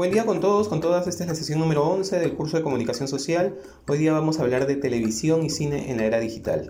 Buen 0.00 0.12
día 0.12 0.24
con 0.24 0.40
todos, 0.40 0.68
con 0.68 0.80
todas. 0.80 1.06
Esta 1.06 1.24
es 1.24 1.28
la 1.28 1.34
sesión 1.34 1.58
número 1.58 1.86
11 1.86 2.20
del 2.20 2.32
curso 2.32 2.56
de 2.56 2.62
comunicación 2.62 3.06
social. 3.06 3.58
Hoy 3.86 3.98
día 3.98 4.14
vamos 4.14 4.38
a 4.38 4.44
hablar 4.44 4.66
de 4.66 4.76
televisión 4.76 5.44
y 5.44 5.50
cine 5.50 5.90
en 5.90 5.98
la 5.98 6.06
era 6.06 6.18
digital. 6.20 6.68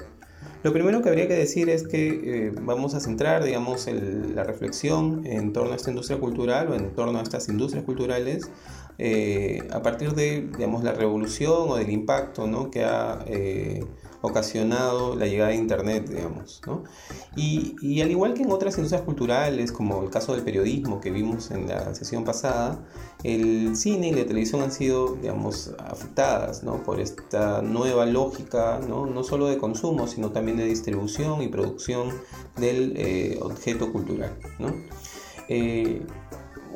Lo 0.64 0.72
primero 0.72 1.00
que 1.00 1.10
habría 1.10 1.28
que 1.28 1.36
decir 1.36 1.70
es 1.70 1.86
que 1.86 2.08
eh, 2.08 2.52
vamos 2.60 2.94
a 2.94 2.98
centrar, 2.98 3.44
digamos, 3.44 3.86
la 3.86 4.42
reflexión 4.42 5.24
en 5.26 5.52
torno 5.52 5.74
a 5.74 5.76
esta 5.76 5.90
industria 5.90 6.18
cultural 6.18 6.72
o 6.72 6.74
en 6.74 6.92
torno 6.92 7.20
a 7.20 7.22
estas 7.22 7.48
industrias 7.48 7.84
culturales 7.84 8.50
eh, 8.98 9.62
a 9.70 9.80
partir 9.80 10.14
de, 10.14 10.48
digamos, 10.56 10.82
la 10.82 10.92
revolución 10.92 11.68
o 11.68 11.76
del 11.76 11.90
impacto 11.90 12.48
¿no? 12.48 12.68
que 12.68 12.82
ha 12.82 13.24
eh, 13.28 13.84
ocasionado 14.22 15.16
la 15.16 15.26
llegada 15.26 15.50
de 15.50 15.56
Internet, 15.56 16.08
digamos. 16.08 16.60
¿no? 16.66 16.84
Y, 17.36 17.76
y, 17.80 18.02
al 18.02 18.10
igual 18.10 18.34
que 18.34 18.42
en 18.42 18.50
otras 18.50 18.76
industrias 18.76 19.02
culturales, 19.02 19.72
como 19.72 20.02
el 20.02 20.10
caso 20.10 20.34
del 20.34 20.42
periodismo 20.42 21.00
que 21.00 21.10
vimos 21.10 21.50
en 21.50 21.68
la 21.68 21.94
sesión 21.94 22.24
pasada, 22.24 22.84
el 23.22 23.76
cine 23.76 24.08
y 24.08 24.12
la 24.12 24.26
televisión 24.26 24.62
han 24.62 24.72
sido, 24.72 25.16
digamos, 25.16 25.74
afectadas 25.78 26.62
¿no? 26.62 26.82
por 26.82 27.00
esta 27.00 27.62
nueva 27.62 28.06
lógica, 28.06 28.80
¿no? 28.86 29.06
no 29.06 29.24
solo 29.24 29.46
de 29.46 29.58
consumo, 29.58 30.06
sino 30.06 30.30
también 30.30 30.56
de 30.56 30.64
distribución 30.64 31.42
y 31.42 31.48
producción 31.48 32.10
del 32.56 32.94
eh, 32.96 33.38
objeto 33.42 33.92
cultural. 33.92 34.36
¿no? 34.58 34.74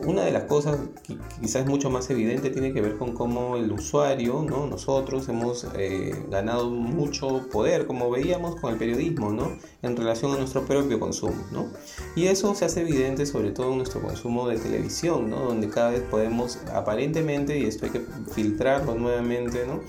Una 0.07 0.23
de 0.23 0.31
las 0.31 0.45
cosas 0.45 0.79
que 1.03 1.17
quizás 1.41 1.63
es 1.63 1.67
mucho 1.67 1.91
más 1.91 2.09
evidente 2.11 2.51
tiene 2.51 2.73
que 2.73 2.81
ver 2.81 2.97
con 2.97 3.15
cómo 3.15 3.57
el 3.57 3.71
usuario, 3.73 4.45
¿no? 4.49 4.67
nosotros 4.67 5.29
hemos 5.29 5.67
eh, 5.77 6.15
ganado 6.31 6.71
mucho 6.71 7.49
poder, 7.51 7.87
como 7.87 8.11
veíamos 8.11 8.57
con 8.57 8.73
el 8.73 8.79
periodismo, 8.79 9.33
¿no? 9.33 9.57
en 9.83 9.97
relación 9.97 10.33
a 10.33 10.37
nuestro 10.37 10.65
propio 10.65 11.01
consumo. 11.01 11.43
¿no? 11.53 11.69
Y 12.17 12.27
eso 12.27 12.55
se 12.55 12.65
hace 12.65 12.83
evidente 12.83 13.27
sobre 13.27 13.51
todo 13.51 13.73
en 13.73 13.79
nuestro 13.79 14.01
consumo 14.03 14.49
de 14.49 14.59
televisión, 14.59 15.31
¿no? 15.31 15.41
donde 15.41 15.69
cada 15.69 15.91
vez 15.91 16.03
podemos 16.03 16.59
aparentemente, 16.73 17.59
y 17.59 17.65
esto 17.65 17.87
hay 17.87 17.93
que 17.93 18.03
filtrarlo 18.33 18.95
nuevamente, 18.95 19.67
¿no? 19.67 19.81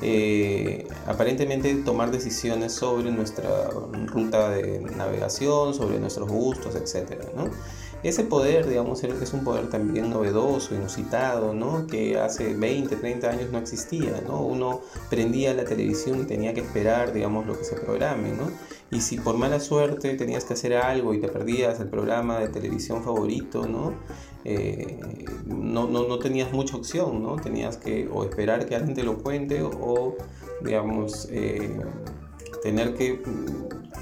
Eh, 0.00 0.86
aparentemente 1.06 1.74
tomar 1.76 2.12
decisiones 2.12 2.72
sobre 2.72 3.10
nuestra 3.10 3.70
ruta 4.06 4.50
de 4.50 4.78
navegación, 4.78 5.74
sobre 5.74 5.98
nuestros 5.98 6.28
gustos, 6.28 6.76
etc. 6.76 7.18
¿no? 7.34 7.50
Ese 8.02 8.22
poder, 8.22 8.68
digamos, 8.68 9.02
es 9.02 9.32
un 9.32 9.42
poder 9.42 9.68
también 9.70 10.10
novedoso, 10.10 10.74
inusitado, 10.74 11.52
¿no? 11.52 11.86
Que 11.88 12.18
hace 12.18 12.54
20, 12.54 12.94
30 12.94 13.28
años 13.28 13.50
no 13.50 13.58
existía, 13.58 14.22
¿no? 14.26 14.40
Uno 14.40 14.82
prendía 15.10 15.52
la 15.52 15.64
televisión 15.64 16.20
y 16.20 16.24
tenía 16.24 16.54
que 16.54 16.60
esperar, 16.60 17.12
digamos, 17.12 17.46
lo 17.46 17.58
que 17.58 17.64
se 17.64 17.74
programe, 17.74 18.30
¿no? 18.30 18.50
Y 18.90 19.00
si 19.00 19.18
por 19.18 19.36
mala 19.36 19.58
suerte 19.58 20.14
tenías 20.14 20.44
que 20.44 20.54
hacer 20.54 20.74
algo 20.74 21.12
y 21.12 21.20
te 21.20 21.28
perdías 21.28 21.80
el 21.80 21.88
programa 21.88 22.38
de 22.38 22.48
televisión 22.48 23.02
favorito, 23.02 23.66
¿no? 23.66 23.92
Eh, 24.44 25.00
no, 25.46 25.88
no, 25.88 26.06
no, 26.06 26.18
tenías 26.20 26.52
mucha 26.52 26.76
opción, 26.76 27.22
¿no? 27.22 27.36
Tenías 27.36 27.76
que 27.76 28.08
o 28.10 28.22
esperar 28.24 28.66
que 28.66 28.76
alguien 28.76 28.94
te 28.94 29.02
lo 29.02 29.18
cuente 29.18 29.62
o, 29.62 30.16
digamos, 30.62 31.28
eh, 31.32 31.80
tener 32.62 32.94
que 32.94 33.22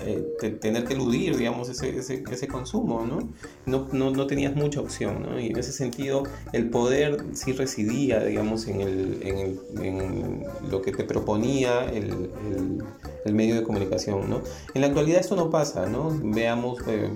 eh, 0.04 0.58
tener 0.60 0.84
que 0.84 0.94
eludir, 0.94 1.36
digamos, 1.36 1.68
ese, 1.68 1.98
ese, 1.98 2.22
ese 2.30 2.48
consumo, 2.48 3.04
¿no? 3.06 3.28
No, 3.64 3.88
¿no? 3.92 4.10
no, 4.10 4.26
tenías 4.26 4.54
mucha 4.54 4.80
opción, 4.80 5.22
¿no? 5.22 5.40
Y 5.40 5.46
en 5.46 5.58
ese 5.58 5.72
sentido 5.72 6.24
el 6.52 6.70
poder 6.70 7.24
sí 7.32 7.52
residía, 7.52 8.22
digamos, 8.22 8.66
en, 8.68 8.82
el, 8.82 9.20
en, 9.22 9.38
el, 9.38 9.60
en 9.82 10.44
lo 10.70 10.82
que 10.82 10.92
te 10.92 11.04
proponía 11.04 11.86
el, 11.86 12.04
el, 12.04 12.84
el, 13.24 13.34
medio 13.34 13.54
de 13.54 13.62
comunicación, 13.62 14.28
¿no? 14.28 14.42
En 14.74 14.82
la 14.82 14.88
actualidad 14.88 15.20
esto 15.20 15.34
no 15.34 15.50
pasa, 15.50 15.86
¿no? 15.86 16.16
Veamos, 16.22 16.78
eh, 16.86 17.10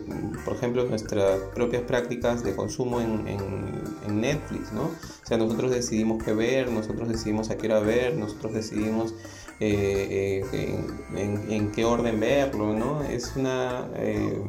por 0.45 0.57
ejemplo, 0.57 0.85
nuestras 0.85 1.39
propias 1.55 1.83
prácticas 1.83 2.43
de 2.43 2.57
consumo 2.57 3.01
en, 3.01 3.29
en, 3.29 4.21
Netflix, 4.21 4.73
¿no? 4.73 4.83
O 4.83 5.27
sea, 5.27 5.39
nosotros 5.39 5.71
decidimos 5.71 6.23
qué 6.25 6.33
ver, 6.33 6.71
nosotros 6.71 7.09
decidimos 7.09 7.49
a 7.51 7.57
qué 7.57 7.69
hora 7.69 7.79
ver, 7.79 8.17
nosotros 8.17 8.53
decidimos 8.53 9.15
eh, 9.61 10.43
eh, 10.53 10.85
en, 11.17 11.53
en, 11.53 11.73
qué 11.73 11.85
orden 11.85 12.19
verlo, 12.19 12.73
¿no? 12.75 13.03
Es 13.03 13.33
una... 13.37 13.89
Eh, 13.95 14.43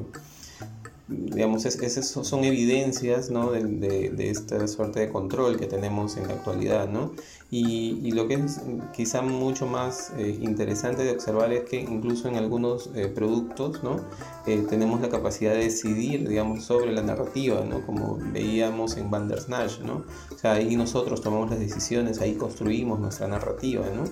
digamos, 1.12 1.66
esas 1.66 2.08
son 2.08 2.44
evidencias 2.44 3.30
¿no? 3.30 3.52
de, 3.52 3.64
de, 3.64 4.10
de, 4.10 4.30
esta 4.30 4.66
suerte 4.68 5.02
de 5.02 5.10
control 5.10 5.58
que 5.58 5.68
tenemos 5.68 6.18
en 6.18 6.28
la 6.28 6.36
actualidad. 6.36 6.88
¿no? 6.88 7.12
Y, 7.50 8.00
y 8.02 8.12
lo 8.12 8.28
que 8.28 8.36
es 8.36 8.62
quizá 8.94 9.22
mucho 9.22 9.68
más 9.68 10.14
eh, 10.18 10.38
interesante 10.42 11.04
de 11.04 11.12
observar 11.12 11.52
es 11.52 11.70
que 11.70 11.82
incluso 11.82 12.30
en 12.30 12.36
algunos 12.36 12.90
eh, 12.96 13.08
productos 13.08 13.84
¿no? 13.84 14.00
tenemos 14.46 15.02
la 15.02 15.10
capacidad 15.10 15.52
de 15.52 15.66
decidir 15.66 16.28
digamos, 16.28 16.64
sobre 16.64 16.92
la 16.94 17.02
narrativa, 17.02 17.64
¿no? 17.66 17.86
como 17.86 18.18
veíamos 18.32 18.96
en 18.96 19.12
Bandersnatch. 19.12 19.80
¿no? 19.82 20.06
O 20.34 20.38
sea, 20.38 20.54
ahí 20.54 20.76
nosotros 20.76 21.22
tomamos 21.22 21.50
las 21.50 21.60
decisiones, 21.60 22.22
ahí 22.22 22.36
construimos 22.36 23.00
nuestra 23.00 23.28
narrativa. 23.28 23.86
¿no? 23.94 24.06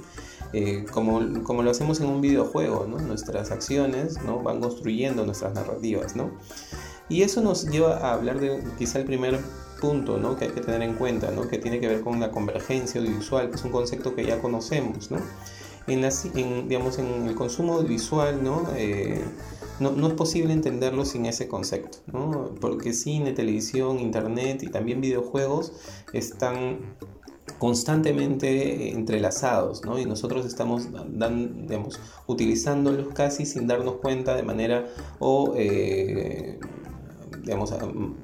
Eh, 0.51 0.85
como, 0.91 1.43
como, 1.43 1.61
lo 1.61 1.69
hacemos 1.69 1.99
en 1.99 2.07
un 2.07 2.21
videojuego, 2.21 2.87
¿no? 2.87 2.97
nuestras 2.97 3.51
acciones 3.51 4.19
¿no? 4.23 4.41
van 4.41 4.59
construyendo 4.59 5.25
nuestras 5.25 5.53
narrativas. 5.53 6.15
¿no? 6.15 6.31
Y 7.07 7.21
eso 7.21 7.41
nos 7.41 7.69
lleva 7.69 7.97
a 7.97 8.13
hablar 8.13 8.39
de 8.39 8.63
quizá 8.77 8.99
el 8.99 9.05
primer 9.05 9.39
punto 9.79 10.17
¿no? 10.17 10.35
que 10.35 10.45
hay 10.45 10.51
que 10.51 10.61
tener 10.61 10.81
en 10.81 10.95
cuenta, 10.95 11.31
¿no? 11.31 11.47
que 11.47 11.59
tiene 11.59 11.79
que 11.79 11.87
ver 11.87 12.01
con 12.01 12.19
la 12.19 12.31
convergencia 12.31 12.99
audiovisual, 12.99 13.49
que 13.49 13.55
es 13.57 13.63
un 13.63 13.71
concepto 13.71 14.15
que 14.15 14.25
ya 14.25 14.41
conocemos. 14.41 15.11
¿no? 15.11 15.17
En, 15.85 16.01
la, 16.01 16.09
en, 16.35 16.67
digamos, 16.67 16.97
en 16.97 17.27
el 17.27 17.35
consumo 17.35 17.75
audiovisual 17.75 18.43
¿no? 18.43 18.67
Eh, 18.75 19.23
no, 19.79 19.91
no, 19.91 20.07
es 20.07 20.13
posible 20.13 20.51
entenderlo 20.51 21.05
sin 21.05 21.25
ese 21.25 21.47
concepto, 21.47 21.99
¿no? 22.11 22.53
porque 22.59 22.91
cine, 22.91 23.31
televisión, 23.31 23.99
internet 23.99 24.61
y 24.63 24.67
también 24.67 24.99
videojuegos 24.99 25.71
están 26.11 26.79
constantemente 27.59 28.93
entrelazados, 28.93 29.85
¿no? 29.85 29.99
Y 29.99 30.05
nosotros 30.05 30.45
estamos 30.45 30.87
dan, 31.11 31.67
digamos, 31.67 31.99
utilizándolos 32.25 33.13
casi 33.13 33.45
sin 33.45 33.67
darnos 33.67 33.95
cuenta 33.95 34.35
de 34.35 34.43
manera 34.43 34.87
o 35.19 35.53
eh, 35.55 36.57
digamos, 37.43 37.71
en, 37.71 38.15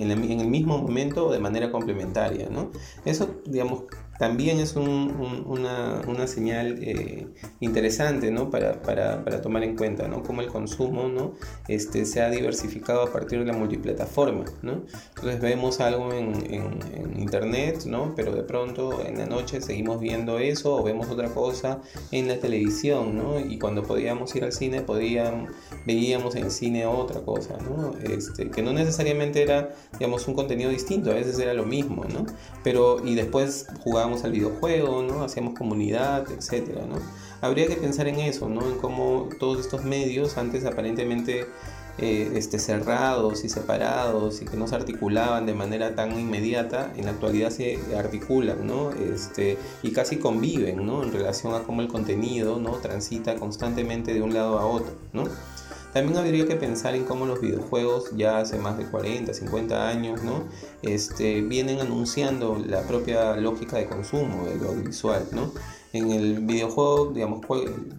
en, 0.00 0.40
el 0.40 0.48
mismo 0.48 0.78
momento 0.78 1.26
o 1.26 1.32
de 1.32 1.38
manera 1.38 1.70
complementaria, 1.70 2.48
¿no? 2.50 2.70
Eso, 3.04 3.42
digamos, 3.46 3.84
también 4.22 4.60
es 4.60 4.76
un, 4.76 5.44
una, 5.48 6.00
una, 6.06 6.28
señal 6.28 6.78
eh, 6.80 7.26
interesante 7.58 8.30
¿no? 8.30 8.50
para, 8.50 8.80
para, 8.80 9.24
para, 9.24 9.42
tomar 9.42 9.64
en 9.64 9.76
cuenta, 9.76 10.06
¿no? 10.06 10.22
Cómo 10.22 10.42
el 10.42 10.46
consumo 10.46 11.08
¿no? 11.08 11.32
este, 11.66 12.04
se 12.04 12.22
ha 12.22 12.30
diversificado 12.30 13.02
a 13.02 13.12
partir 13.12 13.40
de 13.40 13.46
la 13.46 13.52
multiplataforma, 13.52 14.44
¿no? 14.62 14.84
Entonces 15.16 15.40
vemos 15.40 15.80
algo 15.80 16.12
en, 16.12 16.36
en, 16.54 16.78
en, 16.94 17.20
internet, 17.20 17.82
¿no? 17.86 18.14
Pero 18.14 18.32
de 18.32 18.44
pronto 18.44 19.04
en 19.04 19.18
la 19.18 19.26
noche 19.26 19.60
seguimos 19.60 19.98
viendo 19.98 20.38
eso 20.38 20.76
o 20.76 20.84
vemos 20.84 21.08
otra 21.08 21.28
cosa 21.30 21.80
en 22.12 22.28
la 22.28 22.38
televisión, 22.38 23.16
¿no? 23.16 23.40
Y 23.40 23.58
cuando 23.58 23.82
podíamos 23.82 24.36
ir 24.36 24.44
al 24.44 24.52
cine 24.52 24.82
podíamos, 24.82 25.50
veíamos 25.84 26.36
en 26.36 26.52
cine 26.52 26.86
otra 26.86 27.22
cosa, 27.22 27.56
¿no? 27.58 27.90
Este, 27.98 28.50
que 28.50 28.62
no 28.62 28.72
necesariamente 28.72 29.42
era, 29.42 29.70
digamos, 29.98 30.28
un 30.28 30.34
contenido 30.34 30.70
distinto, 30.70 31.10
a 31.10 31.14
veces 31.14 31.40
era 31.40 31.54
lo 31.54 31.66
mismo, 31.66 32.04
¿no? 32.04 32.24
Pero, 32.62 33.04
y 33.04 33.16
después 33.16 33.66
jugábamos 34.12 34.24
al 34.24 34.32
videojuego, 34.32 35.02
¿no? 35.02 35.24
Hacíamos 35.24 35.54
comunidad, 35.54 36.30
etcétera, 36.30 36.84
¿no? 36.86 36.96
Habría 37.40 37.66
que 37.66 37.76
pensar 37.76 38.06
en 38.08 38.20
eso, 38.20 38.48
¿no? 38.48 38.62
En 38.62 38.78
cómo 38.78 39.28
todos 39.38 39.60
estos 39.60 39.84
medios, 39.84 40.36
antes 40.36 40.64
aparentemente 40.64 41.46
eh, 41.98 42.32
este, 42.36 42.58
cerrados 42.58 43.44
y 43.44 43.48
separados 43.48 44.40
y 44.42 44.44
que 44.44 44.56
no 44.56 44.66
se 44.66 44.76
articulaban 44.76 45.46
de 45.46 45.54
manera 45.54 45.94
tan 45.94 46.18
inmediata, 46.18 46.92
en 46.96 47.06
la 47.06 47.12
actualidad 47.12 47.50
se 47.50 47.78
articulan, 47.96 48.66
¿no? 48.66 48.92
Este, 48.92 49.58
y 49.82 49.92
casi 49.92 50.16
conviven, 50.16 50.86
¿no? 50.86 51.02
En 51.02 51.12
relación 51.12 51.54
a 51.54 51.60
cómo 51.64 51.82
el 51.82 51.88
contenido, 51.88 52.58
¿no? 52.58 52.72
Transita 52.72 53.34
constantemente 53.36 54.14
de 54.14 54.22
un 54.22 54.34
lado 54.34 54.58
a 54.58 54.66
otro, 54.66 54.94
¿no? 55.12 55.24
También 55.92 56.16
habría 56.18 56.46
que 56.46 56.56
pensar 56.56 56.94
en 56.94 57.04
cómo 57.04 57.26
los 57.26 57.40
videojuegos 57.40 58.10
ya 58.16 58.38
hace 58.38 58.58
más 58.58 58.78
de 58.78 58.84
40, 58.84 59.34
50 59.34 59.88
años, 59.88 60.22
¿no? 60.22 60.44
Este, 60.80 61.42
vienen 61.42 61.80
anunciando 61.80 62.62
la 62.66 62.82
propia 62.82 63.36
lógica 63.36 63.76
de 63.76 63.86
consumo 63.86 64.46
de 64.46 64.56
lo 64.56 64.68
audiovisual, 64.68 65.26
¿no? 65.32 65.52
En 65.92 66.10
el 66.10 66.40
videojuego, 66.40 67.12
digamos, 67.12 67.40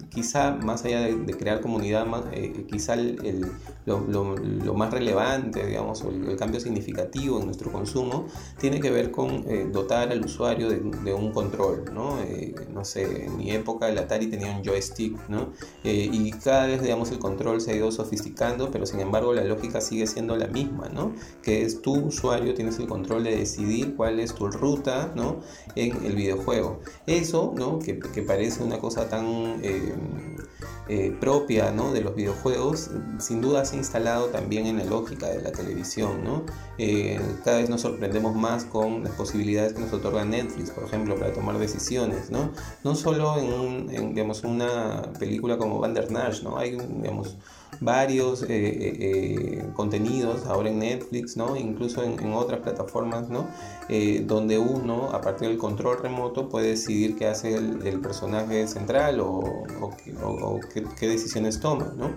quizá 0.10 0.52
más 0.52 0.84
allá 0.86 1.02
de, 1.02 1.38
crear 1.38 1.62
comunidad, 1.62 2.08
eh, 2.32 2.66
quizá 2.70 2.96
el, 2.96 3.52
lo, 3.86 4.74
más 4.74 4.92
relevante, 4.92 5.66
digamos, 5.66 6.02
el, 6.02 6.36
cambio 6.38 6.60
significativo 6.60 7.40
en 7.40 7.46
nuestro 7.46 7.72
consumo, 7.72 8.26
tiene 8.60 8.80
que 8.80 8.90
ver 8.90 9.12
con 9.12 9.46
eh, 9.48 9.68
dotar 9.72 10.12
al 10.12 10.26
usuario 10.26 10.70
de, 10.70 10.80
de 10.80 11.14
un 11.14 11.32
control, 11.32 11.86
¿no? 11.94 12.20
Eh, 12.22 12.56
no 12.74 12.84
sé, 12.84 13.26
en 13.26 13.38
mi 13.38 13.52
época 13.52 13.90
el 13.90 13.98
Atari 13.98 14.28
tenía 14.28 14.56
un 14.56 14.64
joystick, 14.64 15.18
¿no? 15.30 15.54
y 15.84 16.32
cada 16.32 16.68
vez, 16.68 16.82
digamos, 16.82 17.12
el 17.12 17.20
control 17.20 17.62
se 17.62 17.72
ha 17.72 17.76
ido 17.76 17.92
sofisticando, 17.92 18.72
pero 18.72 18.86
sin 18.86 19.00
embargo 19.00 19.34
la 19.34 19.44
lógica 19.44 19.82
sigue 19.82 20.08
siendo 20.08 20.36
la 20.36 20.48
misma, 20.48 20.90
¿no? 20.90 21.14
Que 21.42 21.64
es 21.64 21.82
tu 21.82 21.94
usuario, 21.94 22.54
tienes 22.54 22.80
el 22.80 22.88
control 22.88 23.24
de 23.24 23.36
decidir 23.36 23.96
cuál 23.96 24.20
es 24.20 24.34
tu 24.34 24.48
ruta, 24.48 25.12
¿no? 25.16 25.42
En 25.76 26.06
el 26.06 26.16
videojuego. 26.16 26.80
Eso, 27.06 27.54
¿no? 27.56 27.80
Que, 27.84 28.22
parece 28.22 28.64
una 28.64 28.80
cosa 28.80 29.08
tan, 29.10 29.60
eh, 29.62 29.94
eh, 30.90 31.16
propia 31.18 31.72
¿no? 31.72 31.94
de 31.94 32.02
los 32.02 32.14
videojuegos, 32.14 32.90
sin 33.18 33.40
duda 33.40 33.64
se 33.64 33.76
ha 33.76 33.80
instalado 33.80 34.26
también 34.26 34.68
en 34.68 34.80
la 34.80 34.84
lógica 34.84 35.30
de 35.30 35.42
la 35.42 35.54
televisión. 35.54 36.26
¿no? 36.26 36.44
Eh, 36.78 37.22
cada 37.46 37.60
vez 37.60 37.70
nos 37.70 37.82
sorprendemos 37.82 38.36
más 38.36 38.66
con 38.66 39.02
las 39.02 39.14
posibilidades 39.14 39.74
que 39.74 39.80
nos 39.80 39.94
otorga 39.94 40.26
Netflix, 40.26 40.72
por 40.72 40.84
ejemplo, 40.84 41.16
para 41.16 41.32
tomar 41.32 41.58
decisiones. 41.58 42.30
No, 42.32 42.52
no 42.84 42.96
solo 42.96 43.38
en, 43.38 43.96
en 43.96 44.14
digamos, 44.14 44.44
una 44.44 45.14
película 45.20 45.58
como 45.58 45.80
Bandersnatch, 45.80 46.44
¿no? 46.44 46.58
hay 46.58 46.72
digamos, 46.72 47.38
varios 47.80 48.46
eh, 48.50 49.66
contenidos 49.76 50.46
ahora 50.48 50.70
en 50.70 50.80
Netflix, 50.80 51.38
¿no? 51.38 51.56
incluso 51.56 52.04
en, 52.04 52.34
otras 52.34 52.60
plataformas, 52.60 53.30
¿no? 53.30 53.48
donde 54.26 54.58
uno, 54.60 55.12
a 55.12 55.22
partir 55.22 55.48
del 55.48 55.58
control 55.58 56.00
remoto, 56.02 56.50
puede 56.50 56.70
decidir 56.70 57.16
qué 57.16 57.28
hace 57.28 57.56
el, 57.56 58.00
personaje 58.02 58.68
central 58.68 59.20
o, 59.22 59.64
o, 60.22 60.60
qué, 60.74 61.08
decisiones 61.08 61.60
toma. 61.60 61.94
¿no? 61.96 62.12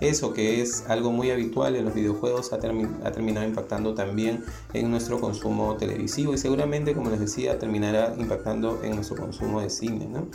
Eso 0.00 0.32
que 0.32 0.60
es 0.60 0.84
algo 0.88 1.12
muy 1.12 1.30
habitual 1.30 1.76
en 1.76 1.84
los 1.84 1.94
videojuegos 1.94 2.52
ha, 2.52 2.56
ha, 2.56 3.12
terminado 3.12 3.46
impactando 3.46 3.94
también 3.94 4.44
en 4.72 4.90
nuestro 4.90 5.20
consumo 5.20 5.76
televisivo 5.76 6.34
y 6.34 6.38
seguramente, 6.38 6.94
como 6.94 7.10
les 7.10 7.20
decía, 7.20 7.58
terminará 7.58 8.14
impactando 8.18 8.80
en 8.82 8.96
nuestro 8.96 9.16
consumo 9.16 9.60
de 9.60 9.70
cine. 9.70 10.06
¿no? 10.06 10.26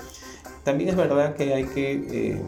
También 0.64 0.90
es 0.90 0.96
verdad 0.96 1.36
que 1.36 1.54
hay 1.54 1.66
que... 1.66 1.92
Eh, 2.10 2.42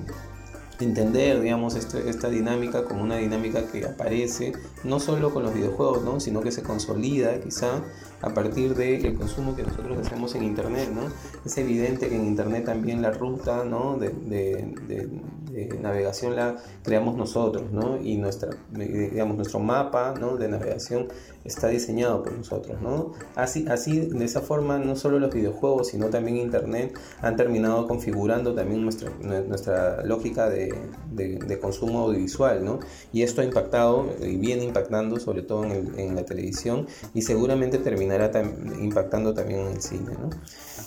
entender, 0.80 1.42
digamos, 1.42 1.76
este, 1.76 2.10
esta 2.10 2.30
dinámica 2.30 2.86
como 2.86 3.04
una 3.04 3.18
dinámica 3.18 3.66
que 3.68 3.86
aparece 3.86 4.54
no 4.84 5.00
solo 5.00 5.34
con 5.34 5.44
los 5.44 5.54
videojuegos, 5.54 6.04
¿no? 6.04 6.20
sino 6.20 6.42
que 6.42 6.52
se 6.52 6.64
consolida 6.64 7.40
quizá 7.42 7.82
a 8.22 8.34
partir 8.34 8.76
del 8.76 9.16
consumo 9.16 9.56
que 9.56 9.64
nosotros 9.64 9.98
hacemos 10.00 10.36
en 10.36 10.44
Internet. 10.44 10.90
¿no? 10.94 11.02
Es 11.46 11.58
evidente 11.58 12.10
que 12.10 12.16
en 12.16 12.26
Internet 12.26 12.66
también 12.66 13.02
la 13.02 13.12
ruta 13.12 13.64
¿no? 13.64 13.98
de, 13.98 15.10
navegación 15.82 16.36
la 16.36 16.56
creamos 16.84 17.18
nosotros 17.18 17.72
¿no? 17.72 18.02
y 18.02 18.18
nuestra, 18.18 18.50
digamos, 18.72 19.36
nuestro 19.36 19.60
mapa 19.60 20.14
¿no? 20.20 20.38
de 20.38 20.48
navegación 20.48 21.08
está 21.44 21.68
diseñado 21.68 22.24
por 22.24 22.34
nosotros. 22.34 22.82
¿no? 22.82 23.14
Así, 23.36 23.66
así, 23.70 24.00
de 24.00 24.26
esa 24.26 24.42
forma, 24.42 24.78
no 24.78 24.96
solo 24.96 25.20
los 25.20 25.34
videojuegos, 25.34 25.90
sino 25.90 26.08
también 26.08 26.38
Internet 26.38 26.98
han 27.22 27.36
terminado 27.36 27.88
configurando 27.88 28.54
también 28.54 28.84
nuestra, 28.84 29.12
nuestra 29.22 30.04
lógica 30.06 30.50
de, 30.50 30.74
de, 31.12 31.60
consumo 31.60 32.00
audiovisual. 32.00 32.64
¿no? 32.64 32.80
Y 33.12 33.24
esto 33.24 33.42
ha 33.42 33.44
impactado 33.44 34.06
y 34.22 34.38
viene 34.38 34.64
impactando 34.64 35.20
sobre 35.20 35.42
todo 35.42 35.66
en, 35.66 35.98
en 35.98 36.16
la 36.16 36.24
televisión 36.24 36.88
y 37.14 37.22
seguramente 37.22 37.80
impactando 38.80 39.34
también 39.34 39.62
en 39.62 39.68
el 39.68 39.82
cine. 39.82 40.12
¿no? 40.20 40.30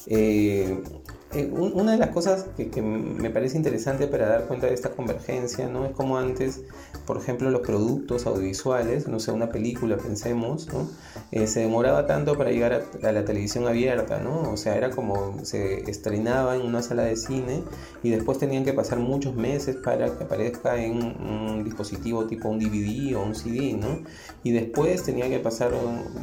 Eh, 0.07 0.83
eh, 1.35 1.51
una 1.51 1.93
de 1.93 1.99
las 1.99 2.11
cosas 2.11 2.47
que, 2.57 2.83
me 2.83 3.31
parece 3.31 3.57
interesante 3.57 4.07
para 4.07 4.29
dar 4.29 4.47
cuenta 4.47 4.67
de 4.67 4.75
esta 4.75 4.91
convergencia, 4.91 5.69
¿no? 5.69 5.87
Es 5.87 5.93
como 5.93 6.19
antes, 6.19 6.61
por 7.07 7.17
ejemplo, 7.17 7.51
los 7.51 7.63
productos 7.63 8.27
audiovisuales, 8.27 9.09
no 9.09 9.19
sé, 9.19 9.33
una 9.33 9.51
película, 9.51 9.97
pensemos, 9.97 10.69
¿no? 10.69 10.89
Eh, 11.31 11.47
se 11.47 11.61
demoraba 11.61 12.07
tanto 12.07 12.37
para 12.37 12.51
llegar 12.51 12.85
a, 13.03 13.13
la 13.13 13.25
televisión 13.25 13.67
abierta, 13.67 14.21
¿no? 14.21 14.51
O 14.51 14.57
sea, 14.59 14.77
era 14.77 14.91
como 14.91 15.45
se 15.45 15.91
estrenaba 15.91 16.57
en 16.57 16.63
una 16.63 16.83
sala 16.83 17.05
de 17.05 17.17
cine 17.17 17.63
y 18.03 18.11
después 18.11 18.39
tenían 18.39 18.65
que 18.65 18.75
pasar 18.75 18.99
muchos 18.99 19.35
meses 19.35 19.77
para 19.77 20.17
que 20.17 20.25
aparezca 20.25 20.83
en 20.83 21.03
un 21.03 21.65
dispositivo 21.65 22.27
tipo 22.27 22.49
un 22.49 22.59
DVD 22.59 23.17
o 23.17 23.23
un 23.23 23.35
CD, 23.35 23.73
¿no? 23.73 24.01
Y 24.43 24.53
después 24.53 25.03
tenía 25.03 25.29
que 25.29 25.39
pasar 25.39 25.71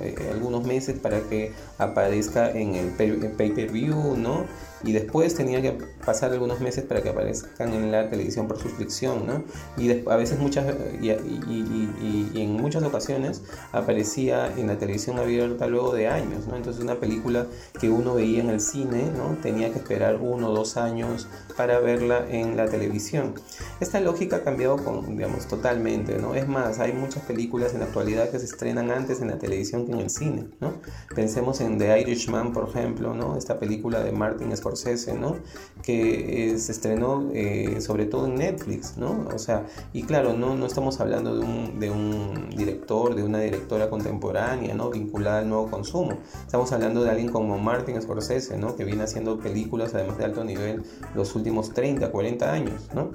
eh, 0.01 0.15
algunos 0.31 0.63
meses 0.65 1.00
para 1.00 1.21
que 1.21 1.51
aparezca 1.79 2.51
en 2.51 2.75
el 2.75 2.91
pay-per-view, 3.35 4.15
¿no? 4.15 4.45
Y 4.83 4.93
después 4.93 5.35
tenía 5.35 5.61
que 5.61 5.77
pasar 6.05 6.31
algunos 6.31 6.59
meses 6.61 6.85
para 6.85 7.01
que 7.01 7.09
aparezcan 7.09 7.73
en 7.73 7.91
la 7.91 8.09
televisión 8.09 8.47
por 8.47 8.59
suscripción, 8.59 9.27
¿no? 9.27 9.43
Y 9.77 9.91
a 10.07 10.15
veces 10.15 10.39
muchas, 10.39 10.65
y, 11.01 11.09
en 11.09 12.53
muchas 12.53 12.83
ocasiones 12.83 13.43
aparecía 13.71 14.51
en 14.57 14.67
la 14.67 14.77
televisión 14.77 15.19
abierta 15.19 15.67
luego 15.67 15.93
de 15.93 16.07
años, 16.07 16.47
¿no? 16.47 16.55
Entonces 16.55 16.81
una 16.81 16.99
película 16.99 17.47
que 17.79 17.89
uno 17.89 18.15
veía 18.15 18.41
en 18.41 18.49
el 18.49 18.59
cine, 18.59 19.11
¿no? 19.15 19.37
Tenía 19.41 19.71
que 19.71 19.79
esperar 19.79 20.17
uno 20.17 20.49
o 20.49 20.53
dos 20.53 20.77
años 20.77 21.27
para 21.57 21.79
verla 21.79 22.25
en 22.29 22.55
la 22.55 22.67
televisión. 22.67 23.33
Esta 23.79 23.99
lógica 23.99 24.37
ha 24.37 24.43
cambiado, 24.43 24.77
con, 24.77 25.17
digamos, 25.17 25.47
totalmente, 25.47 26.17
¿no? 26.17 26.35
Es 26.35 26.47
más, 26.47 26.79
hay 26.79 26.93
muchas 26.93 27.23
películas 27.23 27.73
en 27.73 27.81
la 27.81 27.87
actualidad 27.87 28.29
que 28.29 28.39
se 28.39 28.45
estrenan 28.45 28.91
antes 28.91 29.21
en 29.21 29.27
la 29.27 29.37
televisión 29.37 29.85
que 29.85 29.91
en 29.91 29.99
el 29.99 30.09
cine, 30.09 30.47
¿no? 30.61 30.73
Pensemos 31.13 31.59
en 31.61 31.77
The 31.77 32.01
Irishman, 32.01 32.53
por 32.53 32.69
ejemplo, 32.69 33.13
¿no? 33.13 33.37
Esta 33.37 33.59
película 33.59 34.01
de 34.01 34.11
Martin 34.11 34.55
Scorsese 34.55 34.69
¿no? 35.13 35.38
Que 35.83 36.51
eh, 36.51 36.57
se 36.60 36.71
estrenó 36.71 37.30
eh, 37.33 37.81
sobre 37.81 38.06
todo 38.06 38.27
en 38.27 38.36
Netflix, 38.36 38.98
¿no? 38.98 39.27
O 39.33 39.39
sea, 39.39 39.66
y 39.94 40.04
claro, 40.04 40.33
no, 40.33 40.56
no 40.56 40.66
estamos 40.66 41.00
hablando 41.00 41.38
de 41.38 41.89
un, 41.89 42.50
director, 42.56 43.16
de 43.16 43.24
una 43.24 43.39
directora 43.39 43.89
contemporánea, 43.89 44.74
¿no? 44.74 44.89
Vinculada 44.89 45.39
al 45.39 45.50
nuevo 45.50 45.69
consumo. 45.69 46.18
Estamos 46.45 46.71
hablando 46.71 47.04
de 47.04 47.10
alguien 47.10 47.30
como 47.30 47.57
Martin 47.57 48.01
Scorsese, 48.01 48.57
¿no? 48.57 48.75
Que 48.75 48.86
viene 48.86 49.04
haciendo 49.04 49.39
películas 49.39 49.94
además 49.94 50.18
de 50.18 50.25
alto 50.25 50.44
nivel 50.44 50.83
los 51.15 51.36
últimos 51.36 51.74
30, 51.74 52.12
40 52.12 52.51
años, 52.51 52.89
¿no? 52.94 53.12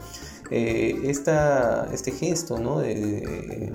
Eh, 0.50 1.00
esta, 1.04 1.88
este 1.92 2.10
gesto, 2.10 2.58
¿no? 2.58 2.78
de, 2.78 3.72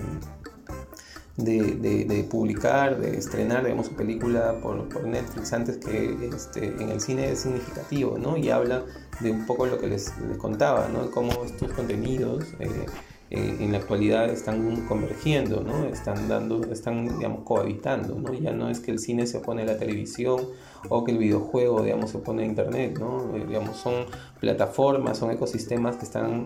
de, 1.44 2.28
publicar, 2.30 3.00
de 3.00 3.18
estrenar, 3.18 3.64
digamos, 3.64 3.88
su 3.88 3.96
película 3.96 4.60
por, 4.62 4.88
por, 4.90 5.06
Netflix 5.06 5.54
antes 5.54 5.78
que 5.78 6.30
este, 6.34 6.66
en 6.66 6.90
el 6.90 7.02
cine 7.02 7.32
es 7.32 7.40
significativo, 7.40 8.18
¿no? 8.18 8.38
Y 8.38 8.50
habla 8.50 8.84
de 9.20 9.32
un 9.32 9.46
poco 9.46 9.66
lo 9.66 9.80
que 9.80 9.88
les, 9.88 10.14
les 10.28 10.38
contaba, 10.38 10.88
¿no? 10.88 11.10
Cómo 11.12 11.44
estos 11.44 11.72
contenidos 11.74 12.46
eh, 12.60 12.86
eh, 13.32 13.58
en 13.60 13.72
la 13.72 13.78
actualidad 13.78 14.28
están 14.30 14.88
convergiendo, 14.88 15.62
¿no? 15.62 15.86
Están 15.86 16.28
dando, 16.28 16.64
están, 16.72 17.18
digamos, 17.18 17.44
cohabitando, 17.44 18.16
¿no? 18.16 18.34
Ya 18.34 18.52
no 18.54 18.70
es 18.70 18.80
que 18.80 18.92
el 18.92 19.00
cine 19.00 19.28
se 19.28 19.38
opone 19.38 19.62
a 19.62 19.66
la 19.66 19.78
televisión 19.78 20.42
o 20.90 21.04
que 21.04 21.12
el 21.12 21.20
videojuego, 21.20 21.84
digamos, 21.84 22.10
se 22.10 22.18
opone 22.18 22.44
a 22.44 22.46
internet, 22.46 22.98
¿no? 23.00 23.36
Eh, 23.36 23.46
digamos, 23.48 23.78
son 23.78 24.06
plataformas, 24.40 25.20
son 25.20 25.30
ecosistemas 25.30 25.98
que 25.98 26.06
están 26.06 26.46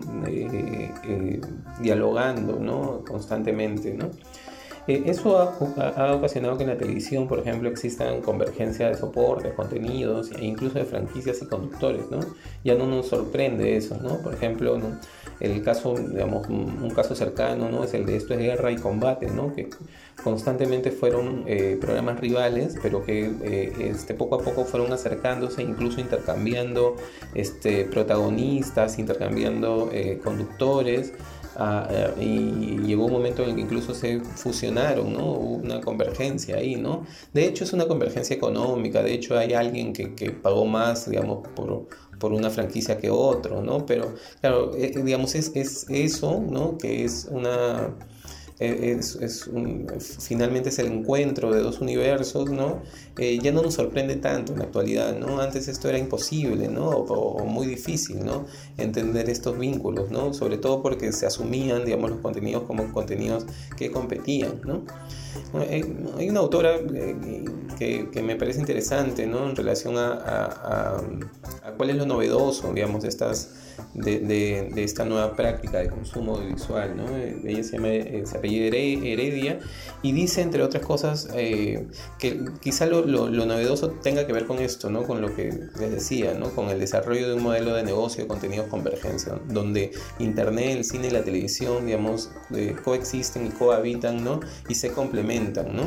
dialogando, 1.80 2.58
¿no? 2.60 3.02
Constantemente, 3.04 3.94
¿no? 3.94 4.10
Eh, 4.86 5.04
eso 5.06 5.38
ha, 5.38 6.14
ocasionado 6.14 6.58
que 6.58 6.64
en 6.64 6.70
la 6.70 6.76
televisión, 6.76 7.26
por 7.26 7.38
ejemplo, 7.38 7.70
existan 7.70 8.20
convergencia 8.20 8.88
de 8.88 8.94
soportes, 8.94 9.54
contenidos 9.54 10.30
e 10.32 10.44
incluso 10.44 10.78
de 10.78 10.84
franquicias 10.84 11.40
y 11.40 11.46
conductores, 11.46 12.10
¿no? 12.10 12.20
Ya 12.64 12.74
no 12.74 12.86
nos 12.86 13.08
sorprende 13.08 13.76
eso, 13.76 13.96
¿no? 14.02 14.18
Por 14.18 14.34
ejemplo, 14.34 14.78
el 15.40 15.62
caso, 15.62 15.94
digamos, 15.94 16.48
un, 16.48 16.90
caso 16.90 17.14
cercano, 17.14 17.70
¿no? 17.70 17.84
Es 17.84 17.94
el 17.94 18.04
de 18.04 18.16
Esto 18.16 18.34
es 18.34 18.40
Guerra 18.40 18.70
y 18.72 18.76
Combate, 18.76 19.30
¿no? 19.30 19.54
Que 19.54 19.70
constantemente 20.22 20.90
fueron 20.90 21.44
eh, 21.46 21.78
programas 21.80 22.20
rivales, 22.20 22.76
pero 22.82 23.04
que 23.04 23.32
eh, 23.42 23.72
este, 23.90 24.12
poco 24.12 24.36
a 24.36 24.38
poco 24.38 24.64
fueron 24.64 24.92
acercándose, 24.92 25.62
incluso 25.62 26.00
intercambiando 26.00 26.96
este, 27.34 27.84
protagonistas, 27.86 28.98
intercambiando 28.98 29.90
conductores. 30.22 31.12
Eh, 31.56 32.14
y 32.20 32.78
llegó 32.86 33.06
un 33.06 33.12
momento 33.12 33.42
en 33.42 33.50
el 33.50 33.54
que 33.54 33.60
incluso 33.62 33.94
se 33.94 34.20
fusionaron, 34.20 35.12
¿no? 35.12 35.32
Hubo 35.32 35.54
una 35.56 35.80
convergencia 35.80 36.56
ahí, 36.56 36.76
¿no? 36.76 37.06
De 37.32 37.44
hecho 37.44 37.64
es 37.64 37.72
una 37.72 37.86
convergencia 37.86 38.34
económica, 38.34 39.02
de 39.02 39.14
hecho 39.14 39.38
hay 39.38 39.52
alguien 39.54 39.92
que, 39.92 40.14
que 40.14 40.30
pagó 40.30 40.64
más, 40.66 41.08
digamos, 41.08 41.46
por, 41.54 41.86
por 42.18 42.32
una 42.32 42.50
franquicia 42.50 42.98
que 42.98 43.10
otro, 43.10 43.62
¿no? 43.62 43.86
Pero, 43.86 44.14
claro, 44.40 44.72
eh, 44.76 44.92
digamos, 45.04 45.34
es, 45.34 45.52
es 45.54 45.86
eso, 45.88 46.40
¿no? 46.40 46.76
Que 46.78 47.04
es 47.04 47.28
una 47.30 47.94
eh, 48.60 49.00
es, 49.00 49.50
finalmente 50.20 50.68
es 50.68 50.78
el 50.78 50.86
encuentro 50.86 51.52
de 51.52 51.60
dos 51.60 51.80
universos, 51.80 52.50
¿no? 52.50 52.82
Eh, 53.18 53.40
ya 53.42 53.50
no 53.50 53.62
nos 53.62 53.74
sorprende 53.74 54.14
tanto 54.14 54.52
en 54.52 54.60
la 54.60 54.66
actualidad, 54.66 55.18
¿no? 55.18 55.40
Antes 55.40 55.66
esto 55.66 55.88
era 55.88 55.98
imposible, 55.98 56.68
¿no? 56.68 56.88
O, 56.88 57.44
muy 57.46 57.66
difícil, 57.66 58.24
¿no? 58.24 58.46
Entender 58.78 59.28
estos 59.28 59.58
vínculos, 59.58 60.10
¿no? 60.12 60.32
Sobre 60.32 60.56
todo 60.56 60.82
porque 60.82 61.10
se 61.10 61.26
asumían, 61.26 61.84
digamos, 61.84 62.10
los 62.10 62.20
contenidos 62.20 62.62
como 62.62 62.92
contenidos 62.92 63.44
que 63.76 63.90
competían, 63.90 64.60
¿no? 64.64 64.84
Hay 65.58 66.28
una 66.28 66.38
autora 66.38 66.76
eh, 66.76 67.44
que, 67.76 68.22
me 68.22 68.36
parece 68.36 68.60
interesante, 68.60 69.26
¿no? 69.26 69.50
En 69.50 69.56
relación 69.56 69.98
a, 69.98 71.02
a, 71.64 71.72
cuál 71.76 71.90
es 71.90 71.96
lo 71.96 72.06
novedoso, 72.06 72.72
digamos, 72.72 73.02
de 73.02 73.08
estas 73.08 73.63
de, 73.94 74.72
esta 74.76 75.04
nueva 75.04 75.34
práctica 75.36 75.78
de 75.78 75.88
consumo 75.88 76.36
audiovisual. 76.36 76.96
¿no? 76.96 77.16
Ella 77.16 77.62
se, 77.62 77.76
llama, 77.76 77.88
eh, 77.88 78.22
se 78.24 78.38
apellida 78.38 78.76
Heredia 78.76 79.58
y 80.02 80.12
dice, 80.12 80.42
entre 80.42 80.62
otras 80.62 80.84
cosas, 80.84 81.28
eh, 81.34 81.86
que 82.18 82.44
quizá 82.60 82.86
lo, 82.86 83.04
lo, 83.06 83.28
novedoso 83.28 83.90
tenga 83.90 84.26
que 84.26 84.32
ver 84.32 84.46
con 84.46 84.58
esto, 84.58 84.90
¿no? 84.90 85.04
con 85.04 85.20
lo 85.20 85.34
que 85.34 85.50
les 85.78 85.90
decía, 85.90 86.34
¿no? 86.34 86.50
con 86.50 86.70
el 86.70 86.80
desarrollo 86.80 87.28
de 87.28 87.34
un 87.34 87.42
modelo 87.42 87.74
de 87.74 87.82
negocio 87.82 88.24
de 88.24 88.28
contenidos 88.28 88.68
convergencia, 88.68 89.38
donde 89.48 89.92
Internet, 90.18 90.76
el 90.78 90.84
cine 90.84 91.08
y 91.08 91.10
la 91.10 91.22
televisión 91.22 91.86
digamos, 91.86 92.30
eh, 92.54 92.74
coexisten 92.84 93.46
y 93.46 93.50
cohabitan 93.50 94.24
¿no? 94.24 94.40
y 94.68 94.74
se 94.74 94.92
complementan. 94.92 95.74
¿no? 95.74 95.82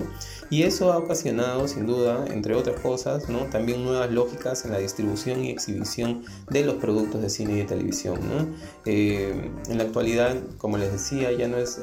Y 0.49 0.63
eso 0.63 0.93
ha 0.93 0.97
ocasionado, 0.97 1.67
sin 1.67 1.85
duda, 1.85 2.25
entre 2.31 2.55
otras 2.55 2.79
cosas, 2.79 3.29
¿no? 3.29 3.45
también 3.45 3.83
nuevas 3.83 4.11
lógicas 4.11 4.65
en 4.65 4.71
la 4.71 4.77
distribución 4.79 5.43
y 5.43 5.49
exhibición 5.49 6.23
de 6.49 6.63
los 6.63 6.75
productos 6.75 7.21
de 7.21 7.29
cine 7.29 7.53
y 7.53 7.57
de 7.57 7.63
televisión 7.65 7.76
televisión. 7.77 8.19
¿no? 8.27 8.47
en 8.85 9.77
la 9.77 9.83
actualidad, 9.83 10.35
como 10.57 10.77
les 10.77 10.91
decía, 10.91 11.31
ya 11.31 11.47
no 11.47 11.57
es 11.57 11.79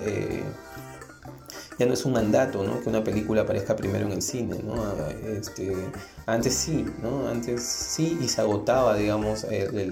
ya 1.79 1.87
no 1.87 1.95
es 1.95 2.05
un 2.05 2.13
mandato 2.13 2.63
¿no? 2.63 2.81
que 2.81 2.89
una 2.89 3.03
película 3.03 3.43
aparezca 3.43 3.75
primero 3.75 4.07
en 4.07 4.13
el 4.13 4.23
cine. 4.23 4.61
¿no? 4.63 4.75
Este, 5.27 5.75
antes 6.27 6.55
sí, 6.55 6.87
¿no? 7.03 7.29
antes 7.29 7.63
sí 7.63 8.19
y 8.21 8.29
se 8.29 8.41
agotaba 8.41 8.97
digamos, 8.97 9.47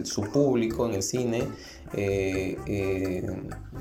su 0.05 0.23
público 0.23 0.87
en 0.87 0.95
el 0.95 1.03
cine 1.03 1.43
eh, 1.95 2.57
eh, 2.67 3.27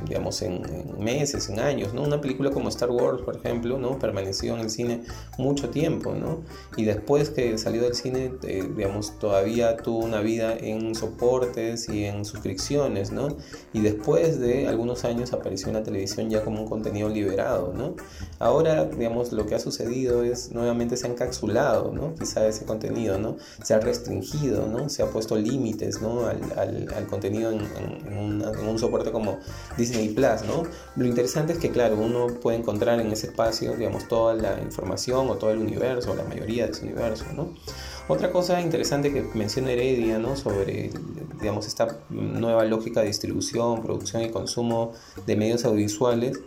digamos, 0.06 0.42
en, 0.42 0.62
meses, 1.00 1.50
en 1.50 1.60
años, 1.60 1.94
¿no? 1.94 2.04
Una 2.04 2.20
película 2.20 2.52
como 2.52 2.70
Star 2.70 2.90
Wars, 2.90 3.22
por 3.22 3.38
ejemplo, 3.38 3.78
¿no? 3.78 4.00
Permaneció 4.00 4.56
en 4.56 4.62
el 4.62 4.70
cine 4.70 5.04
mucho 5.38 5.70
tiempo, 5.70 6.14
¿no? 6.14 6.42
Y 6.76 6.86
después 6.86 7.30
que 7.30 7.58
salió 7.58 7.82
del 7.82 7.96
cine, 7.96 8.34
eh, 8.44 8.68
digamos, 8.76 9.18
todavía 9.20 9.78
tuvo 9.78 10.00
una 10.00 10.22
vida 10.22 10.56
en 10.58 10.96
soportes 10.96 11.90
y 11.90 12.06
en 12.06 12.26
suscripciones, 12.26 13.12
¿no? 13.12 13.38
Y 13.74 13.82
después 13.82 14.40
de 14.40 14.68
algunos 14.68 15.06
años 15.06 15.34
apareció 15.34 15.68
en 15.68 15.76
la 15.76 15.84
televisión 15.84 16.30
ya 16.30 16.44
como 16.44 16.62
un 16.62 16.68
contenido 16.68 17.10
liberado, 17.10 17.74
¿no? 17.74 17.96
Ahora, 18.40 18.86
digamos, 18.86 19.32
lo 19.32 19.46
que 19.46 19.56
ha 19.56 19.60
sucedido 19.60 20.24
es, 20.24 20.52
nuevamente 20.52 20.98
se 20.98 21.08
ha 21.08 21.10
encapsulado, 21.10 21.92
¿no? 21.92 22.16
Quizá 22.16 22.48
ese 22.48 22.66
contenido, 22.66 23.18
¿no? 23.18 23.38
Se 23.64 23.74
ha 23.74 23.80
restringido, 23.80 24.68
¿no? 24.68 24.90
Se 24.90 25.04
ha 25.04 25.08
puesto 25.08 25.36
límites, 25.36 26.02
¿no? 26.02 26.26
Al, 26.26 26.42
al, 26.58 27.08
contenido 27.08 27.52
en 27.52 27.62
en, 28.06 28.42
un 28.68 28.80
soporte 28.80 29.12
como 29.12 29.40
Disney 29.78 30.10
Plus, 30.10 30.44
¿no? 30.48 30.64
Lo 30.96 31.06
interesante 31.06 31.54
es 31.54 31.60
que, 31.60 31.70
claro, 31.70 31.98
uno 31.98 32.28
puede 32.28 32.58
encontrar 32.58 33.00
en 33.00 33.12
ese 33.12 33.28
espacio, 33.28 33.76
digamos, 33.76 34.08
toda 34.08 34.34
la 34.34 34.60
información 34.62 35.30
o 35.30 35.36
todo 35.36 35.52
el 35.52 35.60
universo, 35.60 36.12
o 36.12 36.16
la 36.16 36.24
mayoría 36.24 36.66
de 36.66 36.72
ese 36.72 36.84
universo, 36.84 37.26
¿no? 37.36 37.54
Otra 38.08 38.32
cosa 38.32 38.60
interesante 38.60 39.14
que 39.14 39.22
menciona 39.34 39.72
Heredia, 39.72 40.20
¿no? 40.20 40.36
Sobre, 40.36 40.92
digamos, 41.42 41.68
esta 41.68 41.98
nueva 42.10 42.64
lógica 42.66 43.02
de 43.02 43.08
distribución, 43.08 43.82
producción 43.82 44.22
y 44.22 44.30
consumo 44.30 44.94
de 45.26 45.36
medios 45.36 45.66
audiovisuales, 45.66 46.40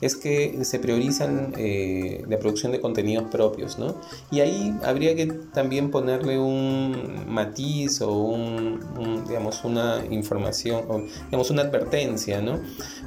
es 0.00 0.16
que 0.16 0.64
se 0.64 0.78
priorizan 0.78 1.54
eh, 1.56 2.24
la 2.28 2.38
producción 2.38 2.72
de 2.72 2.80
contenidos 2.80 3.30
propios, 3.30 3.78
¿no? 3.78 3.96
Y 4.30 4.40
ahí 4.40 4.74
habría 4.82 5.14
que 5.14 5.26
también 5.26 5.90
ponerle 5.90 6.38
un 6.38 7.24
matiz 7.28 8.00
o 8.00 8.12
un, 8.12 9.24
digamos, 9.26 9.64
una 9.64 10.04
información, 10.10 10.84
o, 10.88 11.02
digamos, 11.26 11.50
una 11.50 11.62
advertencia, 11.62 12.40
¿no? 12.40 12.60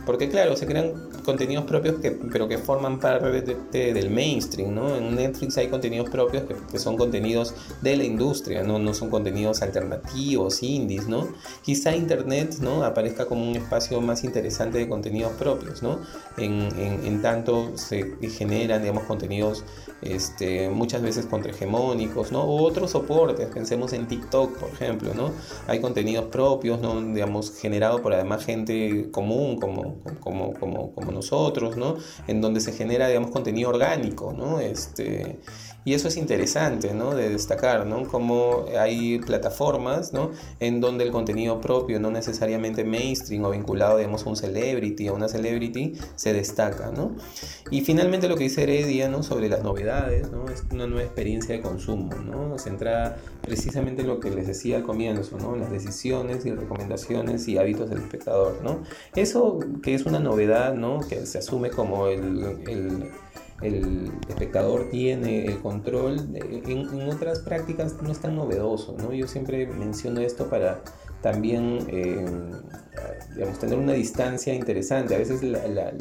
Porque 0.05 0.29
claro, 0.29 0.55
se 0.55 0.65
crean 0.65 0.93
contenidos 1.23 1.65
propios 1.65 2.00
que, 2.00 2.12
pero 2.12 2.47
que 2.47 2.57
forman 2.57 3.00
parte 3.00 3.93
del 3.93 4.09
mainstream, 4.09 4.73
¿no? 4.73 4.95
En 4.95 5.15
Netflix 5.15 5.57
hay 5.57 5.67
contenidos 5.67 6.09
propios 6.09 6.43
que, 6.43 6.55
que 6.71 6.79
son 6.79 6.97
contenidos 6.97 7.53
de 7.81 7.97
la 7.97 8.03
industria, 8.03 8.63
¿no? 8.63 8.79
No 8.79 8.93
son 8.93 9.09
contenidos 9.09 9.62
alternativos, 9.62 10.63
indies, 10.63 11.07
¿no? 11.07 11.27
Quizá 11.62 11.96
Internet, 11.96 12.58
¿no? 12.62 12.84
Aparezca 12.84 13.25
como 13.25 13.50
un 13.50 13.56
espacio 13.56 14.02
más 14.02 14.24
interesante 14.24 14.78
de 14.78 14.88
contenidos 14.88 15.34
propios, 15.34 15.84
¿no? 15.84 16.00
En, 16.38 16.70
en, 16.78 17.22
tanto 17.22 17.78
se 17.78 18.16
generan, 18.30 18.82
digamos, 18.82 19.04
contenidos 19.04 19.63
este, 20.02 20.70
muchas 20.70 21.02
veces 21.02 21.25
contrahegemónicos, 21.25 22.32
¿no? 22.32 22.44
O 22.44 22.63
otros 22.63 22.92
soportes, 22.92 23.48
pensemos 23.48 23.94
en 23.94 24.08
TikTok, 24.08 24.58
por 24.58 24.70
ejemplo, 24.70 25.13
¿no? 25.13 25.32
Hay 25.68 25.80
contenidos 25.80 26.25
propios, 26.25 26.82
¿no? 26.82 27.02
Digamos, 27.02 27.58
generado 27.58 28.02
por 28.02 28.13
además 28.13 28.44
gente 28.46 29.10
común, 29.12 29.60
como, 29.60 30.00
como, 30.20 30.54
como, 30.54 30.94
como 30.94 31.12
nosotros, 31.12 31.78
¿no? 31.78 31.96
En 32.28 32.42
donde 32.42 32.60
se 32.60 32.74
genera, 32.74 33.08
digamos, 33.08 33.32
contenido 33.32 33.70
orgánico, 33.70 34.34
¿no? 34.34 34.60
Este, 34.60 35.40
y 35.86 35.94
eso 35.94 36.08
es 36.08 36.18
interesante, 36.18 36.94
¿no? 36.94 37.13
De 37.16 37.30
destacar, 37.30 37.86
¿no? 37.86 38.08
Como 38.08 38.66
hay 38.80 39.20
plataformas, 39.20 40.13
¿no? 40.13 40.32
En 40.60 40.80
donde 40.80 41.04
el 41.04 41.12
contenido 41.12 41.60
propio, 41.62 42.00
no 42.00 42.12
necesariamente 42.12 42.84
mainstream 42.84 43.44
o 43.44 43.52
vinculado, 43.52 43.98
digamos, 43.98 44.25
a 44.25 44.30
un 44.30 44.36
celebrity, 44.36 45.08
a 45.08 45.13
una 45.13 45.28
celebrity, 45.28 45.94
se 46.16 46.34
destaca, 46.34 46.92
¿no? 46.92 47.16
Y 47.70 47.82
finalmente 47.82 48.28
lo 48.28 48.36
que 48.36 48.46
dice 48.46 48.63
Heredia, 48.63 49.10
¿no? 49.10 49.24
Sobre 49.24 49.50
las 49.50 49.63
novedades, 49.63 50.32
¿no? 50.32 50.50
Es 50.50 50.63
una 50.72 50.88
nueva 50.88 51.04
experiencia 51.04 51.56
de 51.56 51.62
consumo, 51.62 52.13
¿no? 52.16 52.58
Centrada 52.58 53.18
precisamente 53.42 54.04
en 54.04 54.08
lo 54.08 54.20
que 54.20 54.32
les 54.32 54.48
decía 54.48 54.78
al 54.78 54.84
comienzo, 54.84 55.38
¿no? 55.38 55.56
Las 55.56 55.72
decisiones 55.72 56.46
y 56.46 56.52
recomendaciones 56.52 57.48
y 57.48 57.58
hábitos 57.58 57.90
del 57.90 58.00
espectador, 58.00 58.60
¿no? 58.63 58.84
Eso 59.16 59.60
que 59.82 59.96
es 59.96 60.06
una 60.06 60.20
novedad, 60.20 60.75
¿no? 60.75 61.02
Que 61.02 61.25
se 61.25 61.40
asume 61.40 61.70
como 61.70 62.08
el 62.08 62.24
el 62.68 63.12
espectador 64.27 64.89
tiene 64.89 65.46
el 65.46 65.60
control, 65.60 66.17
en, 66.36 67.10
otras 67.10 67.39
prácticas 67.39 68.01
no 68.01 68.12
es 68.12 68.20
tan 68.20 68.36
novedoso, 68.36 68.96
¿no? 68.98 69.13
Yo 69.13 69.27
siempre 69.27 69.67
menciono 69.67 70.22
esto 70.22 70.50
para 70.50 70.82
también, 71.22 71.79
eh, 71.88 72.25
digamos, 73.34 73.60
tener 73.60 73.77
una 73.77 73.93
distancia 73.93 74.53
interesante. 74.53 75.15
A 75.15 75.17
veces 75.17 75.41
la, 75.43 75.93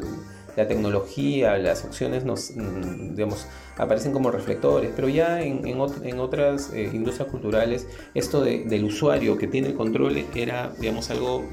tecnología, 0.67 1.57
las 1.57 1.83
opciones 1.83 2.25
nos, 2.25 2.51
mm, 2.55 3.15
digamos, 3.15 3.47
aparecen 3.77 4.11
como 4.11 4.29
reflectores, 4.29 4.91
pero 4.95 5.09
ya 5.09 5.41
en, 5.41 5.65
en, 5.65 6.19
otras 6.19 6.71
eh, 6.73 6.89
industrias 6.93 7.29
culturales 7.29 7.87
esto 8.13 8.43
del 8.43 8.83
usuario 8.83 9.37
que 9.37 9.47
tiene 9.47 9.69
el 9.69 9.75
control 9.75 10.25
era, 10.35 10.71
digamos, 10.79 11.09
algo 11.09 11.43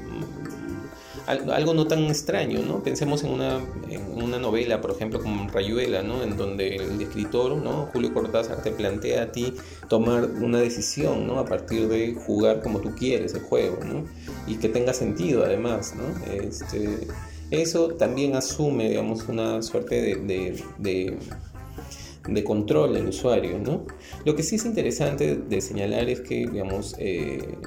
algo 1.27 1.73
no 1.73 1.87
tan 1.87 2.05
extraño, 2.05 2.59
¿no? 2.65 2.83
Pensemos 2.83 3.23
en 3.23 3.31
una, 3.31 3.59
en 3.89 4.01
una 4.21 4.39
novela, 4.39 4.81
por 4.81 4.91
ejemplo, 4.91 5.21
como 5.21 5.47
Rayuela, 5.49 6.01
¿no? 6.01 6.23
En 6.23 6.37
donde 6.37 6.75
el 6.75 7.01
escritor, 7.01 7.57
¿no? 7.57 7.89
Julio 7.93 8.13
Cortázar 8.13 8.61
te 8.63 8.71
plantea 8.71 9.23
a 9.23 9.31
ti 9.31 9.53
tomar 9.87 10.25
una 10.25 10.59
decisión, 10.59 11.27
¿no? 11.27 11.39
A 11.39 11.45
partir 11.45 11.87
de 11.87 12.13
jugar 12.13 12.61
como 12.61 12.79
tú 12.79 12.95
quieres 12.95 13.33
el 13.33 13.41
juego, 13.41 13.79
¿no? 13.83 14.05
Y 14.47 14.55
que 14.55 14.69
tenga 14.69 14.93
sentido 14.93 15.43
además, 15.43 15.93
¿no? 15.95 16.33
Este, 16.33 17.07
eso 17.51 17.89
también 17.89 18.35
asume, 18.35 18.89
digamos, 18.89 19.27
una 19.27 19.61
suerte 19.61 20.01
de, 20.01 20.63
de, 20.77 21.17
de 22.27 22.43
control 22.43 22.93
del 22.93 23.07
usuario, 23.07 23.59
¿no? 23.59 23.85
Lo 24.25 24.35
que 24.35 24.43
sí 24.43 24.55
es 24.55 24.65
interesante 24.65 25.35
de 25.35 25.61
señalar 25.61 26.09
es 26.09 26.21
que, 26.21 26.47
digamos, 26.47 26.95
eh, 26.99 27.57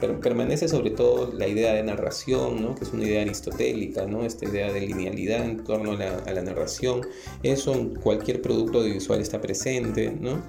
permanece 0.00 0.68
sobre 0.68 0.90
todo 0.90 1.32
la 1.32 1.46
idea 1.46 1.72
de 1.74 1.82
narración, 1.82 2.62
¿no? 2.62 2.74
que 2.74 2.84
es 2.84 2.92
una 2.92 3.04
idea 3.04 3.22
aristotélica, 3.22 4.06
¿no? 4.06 4.24
esta 4.24 4.46
idea 4.46 4.72
de 4.72 4.80
linealidad 4.80 5.44
en 5.44 5.64
torno 5.64 5.92
a 5.92 6.32
la, 6.32 6.40
narración. 6.42 7.02
Eso 7.42 7.74
en 7.74 7.94
cualquier 7.94 8.40
producto 8.40 8.78
audiovisual 8.78 9.20
está 9.20 9.40
presente. 9.40 10.10
¿no? 10.10 10.42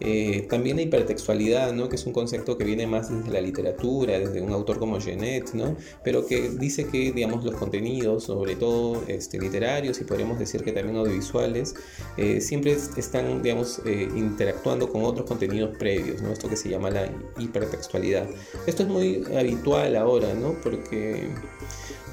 Eh, 0.00 0.46
también 0.48 0.76
la 0.76 0.82
hipertextualidad, 0.82 1.72
¿no? 1.72 1.88
que 1.88 1.96
es 1.96 2.06
un 2.06 2.12
concepto 2.12 2.58
que 2.58 2.64
viene 2.64 2.86
más 2.86 3.10
desde 3.10 3.30
la 3.32 3.40
literatura, 3.40 4.18
desde 4.18 4.40
un 4.40 4.52
autor 4.52 4.78
como 4.78 5.00
Genet, 5.00 5.52
¿no? 5.52 5.76
pero 6.02 6.26
que 6.26 6.50
dice 6.50 6.86
que 6.86 7.12
digamos, 7.12 7.44
los 7.44 7.54
contenidos, 7.54 8.24
sobre 8.24 8.56
todo 8.56 9.02
este, 9.06 9.38
literarios 9.38 10.00
y 10.00 10.04
podríamos 10.04 10.38
decir 10.38 10.62
que 10.62 10.72
también 10.72 10.96
audiovisuales, 10.96 11.74
eh, 12.16 12.40
siempre 12.40 12.76
están 12.96 13.42
digamos, 13.42 13.80
eh, 13.84 14.08
interactuando 14.14 14.90
con 14.90 15.04
otros 15.04 15.26
contenidos 15.26 15.76
previos, 15.76 16.22
¿no? 16.22 16.32
esto 16.32 16.48
que 16.48 16.56
se 16.56 16.68
llama 16.68 16.90
la 16.90 17.08
hipertextualidad. 17.38 18.28
Esto 18.66 18.82
es 18.82 18.88
muy 18.92 19.24
habitual 19.36 19.96
ahora, 19.96 20.34
¿no? 20.34 20.54
porque 20.62 21.28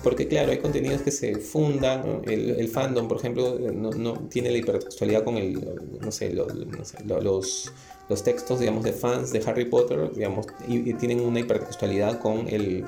porque 0.03 0.27
claro, 0.27 0.51
hay 0.51 0.59
contenidos 0.59 1.01
que 1.01 1.11
se 1.11 1.35
fundan, 1.35 2.21
el, 2.25 2.67
fandom, 2.69 3.07
por 3.07 3.17
ejemplo, 3.17 3.59
no, 3.59 3.91
no, 3.91 4.13
tiene 4.29 4.49
la 4.49 4.57
hipertextualidad 4.57 5.23
con 5.23 5.37
el, 5.37 5.59
no 5.99 6.11
sé, 6.11 6.31
los, 6.33 7.71
los 8.09 8.23
textos, 8.23 8.59
digamos, 8.59 8.83
de 8.83 8.91
fans 8.91 9.31
de 9.31 9.41
Harry 9.45 9.65
Potter, 9.65 10.11
digamos, 10.13 10.47
y, 10.67 10.93
tienen 10.95 11.21
una 11.21 11.39
hipertextualidad 11.39 12.19
con, 12.19 12.47
el, 12.49 12.83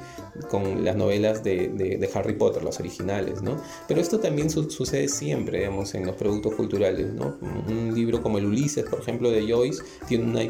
con 0.50 0.84
las 0.84 0.96
novelas 0.96 1.44
de, 1.44 1.70
de, 1.70 2.10
Harry 2.14 2.34
Potter, 2.34 2.64
las 2.64 2.80
originales, 2.80 3.42
¿no? 3.44 3.58
Pero 3.88 4.02
esto 4.02 4.20
también 4.20 4.50
sucede 4.50 5.08
siempre, 5.08 5.60
digamos, 5.60 5.94
en 5.94 6.08
los 6.08 6.16
productos 6.16 6.56
culturales, 6.56 7.14
¿no? 7.14 7.38
Un 7.68 7.94
libro 7.94 8.22
como 8.24 8.40
el 8.40 8.46
Ulises, 8.48 8.84
por 8.86 9.00
ejemplo, 9.00 9.30
de 9.30 9.50
Joyce, 9.50 9.84
tiene 10.08 10.26
una 10.26 10.44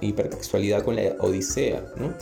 hipertextualidad 0.00 0.82
con 0.82 0.96
la 0.96 1.14
Odisea, 1.20 1.84
¿no? 1.96 2.12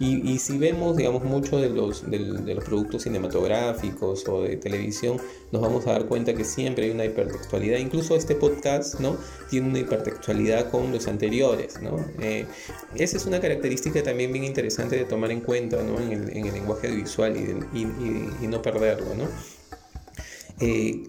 Y, 0.00 0.28
y 0.28 0.38
si 0.40 0.58
vemos, 0.58 0.96
digamos, 0.96 1.22
mucho 1.22 1.58
de 1.58 1.70
los, 1.70 2.10
de, 2.10 2.18
de 2.18 2.54
los 2.54 2.64
productos 2.64 3.04
cinematográficos 3.04 4.26
o 4.28 4.42
de 4.42 4.56
televisión, 4.56 5.20
nos 5.52 5.62
vamos 5.62 5.86
a 5.86 5.92
dar 5.92 6.06
cuenta 6.06 6.34
que 6.34 6.44
siempre 6.44 6.86
hay 6.86 6.90
una 6.90 7.04
hipertextualidad. 7.04 7.78
Incluso 7.78 8.16
este 8.16 8.34
podcast, 8.34 8.98
¿no? 8.98 9.16
Tiene 9.48 9.68
una 9.68 9.78
hipertextualidad 9.78 10.70
con 10.70 10.92
los 10.92 11.06
anteriores 11.06 11.35
Eh, 12.20 12.46
esa 12.94 13.16
es 13.16 13.26
una 13.26 13.40
característica 13.40 14.02
también 14.02 14.32
bien 14.32 14.44
interesante 14.44 14.96
de 14.96 15.04
tomar 15.04 15.30
en 15.30 15.40
cuenta 15.40 15.80
en, 15.80 16.12
el, 16.12 16.36
en, 16.36 16.46
el, 16.46 16.54
lenguaje 16.54 16.88
visual 16.90 17.36
y, 17.36 18.46
no 18.46 18.62
perderlo. 18.62 19.06
Eh, 20.58 21.04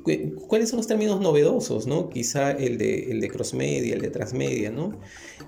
¿Cuáles 0.48 0.70
son 0.70 0.78
los 0.78 0.88
términos 0.88 1.22
novedosos? 1.22 1.88
¿no? 1.88 2.10
Quizá 2.10 2.52
el 2.52 2.78
de, 2.78 3.12
el 3.12 3.22
de 3.22 3.30
crossmedia, 3.30 3.96
el 3.96 4.02
de 4.02 4.10
transmedia. 4.10 4.72
¿no? 4.72 5.00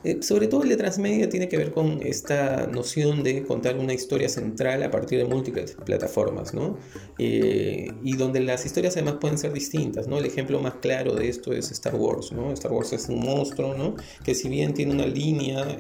Eh, 0.04 0.20
sobre 0.22 0.48
todo 0.48 0.64
el 0.64 0.70
de 0.70 0.78
transmedia 0.78 1.28
tiene 1.28 1.50
que 1.50 1.58
ver 1.58 1.72
con 1.72 2.02
esta 2.02 2.68
noción 2.68 3.24
de 3.24 3.44
contar 3.44 3.78
una 3.78 3.94
historia 3.94 4.30
central 4.30 4.84
a 4.84 4.92
partir 4.92 5.20
de 5.20 5.26
múltiples 5.26 5.76
plataformas. 5.86 6.54
¿no? 6.54 6.78
Eh, 7.18 7.92
y 8.02 8.16
donde 8.16 8.40
las 8.40 8.66
historias 8.66 8.96
además 8.96 9.16
pueden 9.20 9.38
ser 9.38 9.52
distintas. 9.52 10.08
¿no? 10.08 10.18
El 10.18 10.26
ejemplo 10.26 10.60
más 10.62 10.76
claro 10.76 11.16
de 11.16 11.28
esto 11.28 11.52
es 11.52 11.70
Star 11.72 11.96
Wars. 11.96 12.32
¿no? 12.32 12.54
Star 12.54 12.72
Wars 12.72 12.94
es 12.94 13.10
un 13.10 13.20
monstruo 13.20 13.76
¿no? 13.76 13.96
que 14.24 14.34
si 14.34 14.48
bien 14.48 14.74
tiene 14.74 14.94
una 14.94 15.08
línea 15.08 15.78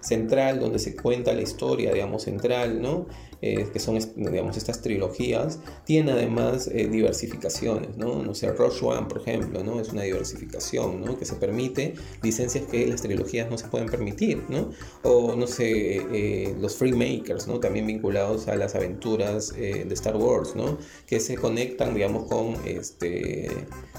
central 0.00 0.60
donde 0.60 0.78
se 0.78 0.94
cuenta 0.94 1.32
la 1.32 1.42
historia, 1.42 1.92
digamos, 1.92 2.24
central, 2.24 2.82
¿no? 2.82 3.06
Eh, 3.46 3.68
que 3.70 3.78
son 3.78 3.98
digamos, 4.16 4.56
estas 4.56 4.80
trilogías, 4.80 5.58
tiene 5.84 6.12
además 6.12 6.66
eh, 6.72 6.88
diversificaciones, 6.88 7.94
¿no? 7.98 8.22
No 8.22 8.34
sé, 8.34 8.50
Rush 8.50 8.82
One, 8.82 9.06
por 9.06 9.20
ejemplo, 9.20 9.62
¿no? 9.62 9.80
Es 9.80 9.90
una 9.90 10.00
diversificación, 10.00 11.04
¿no? 11.04 11.18
Que 11.18 11.26
se 11.26 11.34
permite 11.34 11.92
licencias 12.22 12.64
que 12.64 12.86
las 12.86 13.02
trilogías 13.02 13.50
no 13.50 13.58
se 13.58 13.68
pueden 13.68 13.90
permitir, 13.90 14.44
¿no? 14.48 14.70
O, 15.02 15.36
no 15.36 15.46
sé, 15.46 15.68
eh, 15.68 16.56
los 16.58 16.76
Freemakers, 16.76 17.46
¿no? 17.46 17.60
También 17.60 17.86
vinculados 17.86 18.48
a 18.48 18.56
las 18.56 18.74
aventuras 18.76 19.54
de 19.54 19.92
Star 19.92 20.16
Wars, 20.16 20.56
¿no? 20.56 20.78
Que 21.06 21.20
se 21.20 21.34
conectan, 21.34 21.92
digamos, 21.92 22.24
con, 22.30 22.56
este, 22.64 23.50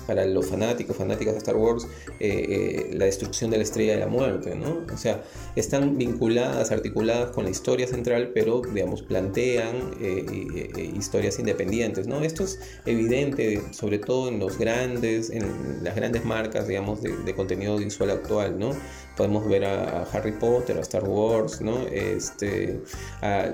para 0.07 0.25
los 0.25 0.47
fanáticos, 0.47 0.97
fanáticas 0.97 1.35
de 1.35 1.37
Star 1.37 1.55
Wars, 1.55 1.87
la 2.19 3.05
destrucción 3.05 3.51
de 3.51 3.57
la 3.57 3.63
estrella 3.63 3.93
de 3.93 3.99
la 3.99 4.07
muerte, 4.07 4.55
¿no? 4.55 4.87
O 4.91 4.97
sea, 4.97 5.23
están 5.55 5.99
vinculadas, 5.99 6.71
articuladas 6.71 7.29
con 7.29 7.43
la 7.43 7.51
historia 7.51 7.87
central, 7.87 8.31
pero, 8.33 8.63
digamos, 8.73 9.03
eh, 9.41 10.25
eh, 10.31 10.71
eh, 10.75 10.93
historias 10.97 11.39
independientes, 11.39 12.07
¿no? 12.07 12.21
Esto 12.21 12.43
es 12.43 12.59
evidente, 12.85 13.61
sobre 13.71 13.99
todo 13.99 14.29
en 14.29 14.39
los 14.39 14.57
grandes, 14.57 15.29
en 15.29 15.83
las 15.83 15.95
grandes 15.95 16.25
marcas, 16.25 16.67
digamos, 16.67 17.01
de, 17.01 17.15
de 17.15 17.35
contenido 17.35 17.77
visual 17.77 18.11
actual, 18.11 18.57
¿no? 18.57 18.71
podemos 19.15 19.47
ver 19.47 19.65
a, 19.65 20.03
Harry 20.11 20.33
Potter, 20.33 20.77
a 20.77 20.81
Star 20.81 21.03
Wars, 21.03 21.61
¿no? 21.61 21.79
Este, 21.87 22.81
a, 23.21 23.45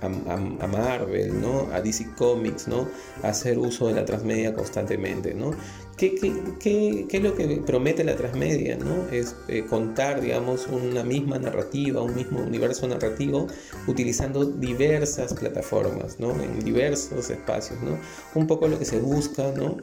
a, 0.00 0.66
Marvel, 0.66 1.40
¿no? 1.40 1.68
A 1.72 1.80
DC 1.80 2.14
Comics, 2.16 2.68
¿no? 2.68 2.88
hacer 3.22 3.58
uso 3.58 3.88
de 3.88 3.94
la 3.94 4.04
transmedia 4.04 4.54
constantemente, 4.54 5.34
¿no? 5.34 5.52
¿Qué, 5.96 6.16
qué, 6.16 6.32
qué, 6.58 7.06
qué 7.08 7.16
es 7.18 7.22
lo 7.22 7.34
que 7.36 7.62
promete 7.64 8.02
la 8.02 8.16
transmedia? 8.16 8.76
¿no? 8.76 9.08
Es 9.12 9.36
eh, 9.48 9.64
contar, 9.64 10.20
digamos, 10.20 10.66
una 10.66 11.04
misma 11.04 11.38
narrativa, 11.38 12.02
un 12.02 12.14
mismo 12.16 12.40
universo 12.40 12.88
narrativo, 12.88 13.46
utilizando 13.86 14.44
diversas 14.44 15.34
plataformas, 15.34 16.18
¿no? 16.18 16.30
En 16.42 16.64
diversos 16.64 17.30
espacios, 17.30 17.80
¿no? 17.82 17.98
Un 18.34 18.46
poco 18.46 18.66
lo 18.66 18.78
que 18.78 18.84
se 18.84 18.98
busca, 18.98 19.52
¿no? 19.52 19.76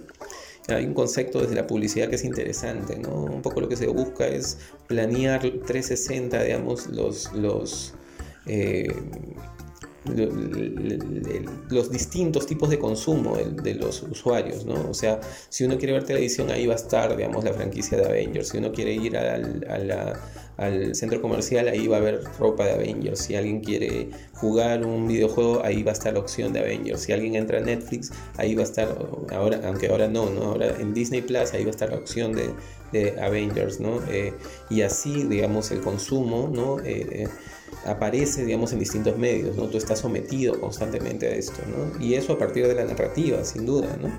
hay 0.68 0.86
un 0.86 0.94
concepto 0.94 1.41
desde 1.41 1.56
la 1.56 1.68
publicidad 1.68 2.10
que 2.10 2.15
es 2.15 2.24
interesante, 2.24 2.98
¿no? 2.98 3.10
Un 3.15 3.41
poco 3.41 3.62
lo 3.62 3.68
que 3.68 3.75
se 3.75 3.88
busca 3.88 4.27
es 4.27 4.58
planear 4.88 5.41
360, 5.41 6.44
digamos, 6.44 6.88
los, 6.88 7.34
los, 7.34 7.94
eh, 8.46 8.94
los 11.70 11.91
distintos 11.91 12.48
tipos 12.48 12.70
de 12.70 12.79
consumo 12.79 13.38
de, 13.38 13.75
los 13.75 14.01
usuarios, 14.03 14.65
¿no? 14.65 14.89
O 14.89 14.93
sea, 14.93 15.20
si 15.50 15.63
uno 15.63 15.77
quiere 15.77 15.93
ver 15.93 16.03
televisión, 16.03 16.50
ahí 16.50 16.65
va 16.65 16.74
a 16.74 16.77
estar, 16.77 17.15
digamos, 17.15 17.43
la 17.43 17.53
franquicia 17.53 17.98
de 17.98 18.05
Avengers. 18.05 18.50
Si 18.50 18.58
uno 18.58 18.72
quiere 18.72 18.93
ir 18.93 19.15
al 19.15 20.96
centro 20.96 21.22
comercial, 21.22 21.67
ahí 21.67 21.88
va 21.88 21.98
a 21.98 22.00
haber 22.00 22.24
ropa 22.39 22.65
de 22.65 22.72
Avengers. 22.72 23.20
Si 23.20 23.36
alguien 23.36 23.62
quiere 23.62 24.10
jugar 24.34 24.84
un 24.86 25.08
videojuego, 25.08 25.63
ahí 25.63 25.84
va 25.84 25.91
a 25.91 25.93
estar 25.93 26.13
la 26.13 26.20
opción 26.20 26.51
de 26.51 26.62
Avengers. 26.62 27.01
Si 27.01 27.12
alguien 27.12 27.36
entra 27.36 27.60
a 27.60 27.62
Netflix, 27.62 28.12
ahí 28.38 28.55
va 28.55 28.62
a 28.62 28.65
estar, 28.65 28.88
ahora, 29.31 29.62
aunque 29.65 29.88
ahora 29.88 30.08
no, 30.08 30.31
¿no? 30.31 30.46
Ahora 30.46 30.75
en 30.79 30.96
Disney 30.96 31.22
Plus, 31.22 31.53
ahí 31.53 31.63
va 31.63 31.70
a 31.70 31.72
estar 31.72 31.89
la 31.89 31.98
opción 31.98 32.34
de, 32.34 32.51
Avengers, 33.22 33.79
¿no? 33.79 34.01
Eh, 34.10 34.34
y 34.70 34.81
así, 34.81 35.24
digamos, 35.24 35.72
el 35.72 35.79
consumo, 35.79 36.50
¿no? 36.53 36.79
Eh, 36.79 37.24
eh, 37.24 37.27
aparece, 37.86 38.46
digamos, 38.46 38.74
en 38.74 38.80
distintos 38.80 39.18
medios, 39.18 39.56
¿no? 39.56 39.68
Tú 39.68 39.78
estás 39.78 40.00
sometido 40.00 40.60
constantemente 40.60 41.28
a 41.28 41.32
esto, 41.32 41.62
¿no? 41.68 42.04
Y 42.04 42.16
eso 42.16 42.34
a 42.34 42.38
partir 42.38 42.68
de 42.68 42.76
la 42.76 42.86
narrativa, 42.86 43.44
sin 43.44 43.66
duda, 43.66 43.98
¿no? 44.00 44.10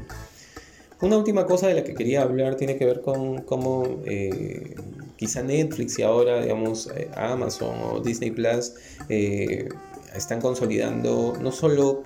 Una 1.00 1.16
última 1.16 1.46
cosa 1.46 1.66
de 1.66 1.74
la 1.74 1.84
que 1.84 1.94
quería 1.94 2.22
hablar 2.22 2.56
tiene 2.56 2.76
que 2.76 2.84
ver 2.84 3.00
con 3.00 3.42
cómo 3.42 4.02
eh, 4.04 4.76
quizá 5.16 5.42
Netflix 5.42 5.98
y 5.98 6.02
ahora, 6.02 6.42
digamos, 6.42 6.90
eh, 6.94 7.08
Amazon 7.16 7.74
o 7.82 8.00
Disney 8.00 8.30
Plus 8.30 8.74
eh, 9.08 9.68
están 10.14 10.40
consolidando 10.40 11.36
no 11.40 11.50
solo 11.50 12.04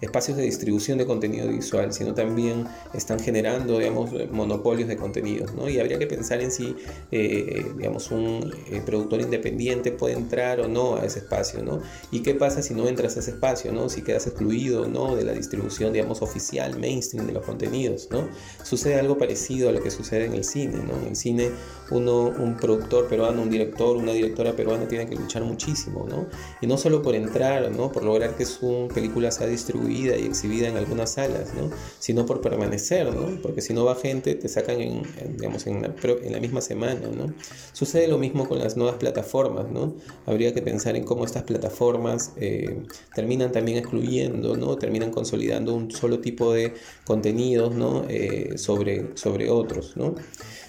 espacios 0.00 0.36
de 0.36 0.44
distribución 0.44 0.98
de 0.98 1.06
contenido 1.06 1.48
visual, 1.48 1.92
sino 1.92 2.14
también 2.14 2.66
están 2.92 3.18
generando, 3.20 3.78
digamos, 3.78 4.10
monopolios 4.30 4.88
de 4.88 4.96
contenidos, 4.96 5.54
¿no? 5.54 5.68
Y 5.68 5.78
habría 5.78 5.98
que 5.98 6.06
pensar 6.06 6.40
en 6.40 6.50
si, 6.50 6.76
eh, 7.10 7.66
digamos, 7.76 8.10
un 8.10 8.52
eh, 8.70 8.82
productor 8.84 9.20
independiente 9.20 9.92
puede 9.92 10.14
entrar 10.14 10.60
o 10.60 10.68
no 10.68 10.96
a 10.96 11.04
ese 11.04 11.20
espacio, 11.20 11.62
¿no? 11.62 11.80
Y 12.10 12.20
qué 12.20 12.34
pasa 12.34 12.62
si 12.62 12.74
no 12.74 12.88
entras 12.88 13.16
a 13.16 13.20
ese 13.20 13.32
espacio, 13.32 13.72
¿no? 13.72 13.88
Si 13.88 14.02
quedas 14.02 14.26
excluido, 14.26 14.88
¿no? 14.88 15.16
De 15.16 15.24
la 15.24 15.32
distribución, 15.32 15.92
digamos, 15.92 16.22
oficial, 16.22 16.78
mainstream 16.78 17.26
de 17.26 17.32
los 17.32 17.44
contenidos, 17.44 18.08
¿no? 18.10 18.28
Sucede 18.62 18.98
algo 18.98 19.18
parecido 19.18 19.68
a 19.68 19.72
lo 19.72 19.82
que 19.82 19.90
sucede 19.90 20.26
en 20.26 20.34
el 20.34 20.44
cine, 20.44 20.78
¿no? 20.78 20.96
En 21.00 21.08
el 21.08 21.16
cine, 21.16 21.50
uno, 21.90 22.26
un 22.26 22.56
productor 22.56 23.08
peruano, 23.08 23.42
un 23.42 23.50
director, 23.50 23.96
una 23.96 24.12
directora 24.12 24.54
peruana 24.54 24.88
tiene 24.88 25.06
que 25.06 25.16
luchar 25.16 25.42
muchísimo, 25.42 26.06
¿no? 26.08 26.26
Y 26.60 26.66
no 26.66 26.76
solo 26.76 27.02
por 27.02 27.14
entrar, 27.14 27.70
¿no? 27.70 27.92
Por 27.92 28.04
lograr 28.04 28.36
que 28.36 28.44
su 28.44 28.88
película 28.92 29.30
sea 29.30 29.46
distribuida 29.46 29.73
y 29.88 30.08
exhibida 30.08 30.68
en 30.68 30.76
algunas 30.76 31.12
salas, 31.12 31.54
¿no? 31.54 31.70
sino 31.98 32.26
por 32.26 32.40
permanecer, 32.40 33.12
¿no? 33.12 33.40
porque 33.42 33.60
si 33.60 33.74
no 33.74 33.84
va 33.84 33.94
gente 33.96 34.34
te 34.34 34.48
sacan 34.48 34.80
en, 34.80 35.02
digamos, 35.36 35.66
en 35.66 35.82
la 36.32 36.40
misma 36.40 36.60
semana. 36.60 37.08
¿no? 37.14 37.32
Sucede 37.72 38.08
lo 38.08 38.18
mismo 38.18 38.48
con 38.48 38.58
las 38.58 38.76
nuevas 38.76 38.96
plataformas, 38.96 39.70
¿no? 39.70 39.94
habría 40.26 40.54
que 40.54 40.62
pensar 40.62 40.96
en 40.96 41.04
cómo 41.04 41.24
estas 41.24 41.42
plataformas 41.42 42.32
eh, 42.36 42.82
terminan 43.14 43.52
también 43.52 43.78
excluyendo, 43.78 44.56
¿no? 44.56 44.76
terminan 44.76 45.10
consolidando 45.10 45.74
un 45.74 45.90
solo 45.90 46.20
tipo 46.20 46.52
de 46.52 46.74
contenidos 47.04 47.74
¿no? 47.74 48.04
Eh, 48.08 48.56
sobre, 48.56 49.16
sobre 49.16 49.50
otros. 49.50 49.96
¿no? 49.96 50.14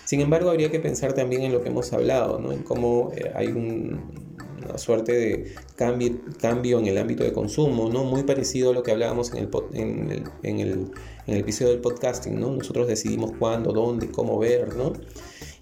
Sin 0.05 0.21
embargo, 0.21 0.49
habría 0.49 0.69
que 0.71 0.79
pensar 0.79 1.13
también 1.13 1.43
en 1.43 1.51
lo 1.51 1.61
que 1.61 1.69
hemos 1.69 1.91
hablado, 1.93 2.39
¿no? 2.39 2.51
en 2.51 2.63
cómo 2.63 3.11
eh, 3.15 3.31
hay 3.35 3.47
un 3.47 4.35
una 4.65 4.77
suerte 4.77 5.11
de 5.13 5.55
cambio, 5.75 6.19
cambio 6.39 6.79
en 6.79 6.87
el 6.87 6.97
ámbito 6.97 7.23
de 7.23 7.31
consumo, 7.31 7.89
¿no? 7.89 8.03
Muy 8.03 8.23
parecido 8.23 8.71
a 8.71 8.73
lo 8.73 8.83
que 8.83 8.91
hablábamos 8.91 9.31
en 9.33 9.37
el, 9.39 9.49
en 9.73 10.11
el, 10.11 10.23
en 10.43 10.59
el, 10.59 10.71
en 11.27 11.33
el 11.33 11.37
episodio 11.37 11.71
del 11.71 11.81
podcasting, 11.81 12.39
¿no? 12.39 12.51
Nosotros 12.51 12.87
decidimos 12.87 13.31
cuándo, 13.37 13.71
dónde, 13.71 14.09
cómo 14.09 14.37
ver, 14.39 14.75
¿no? 14.75 14.93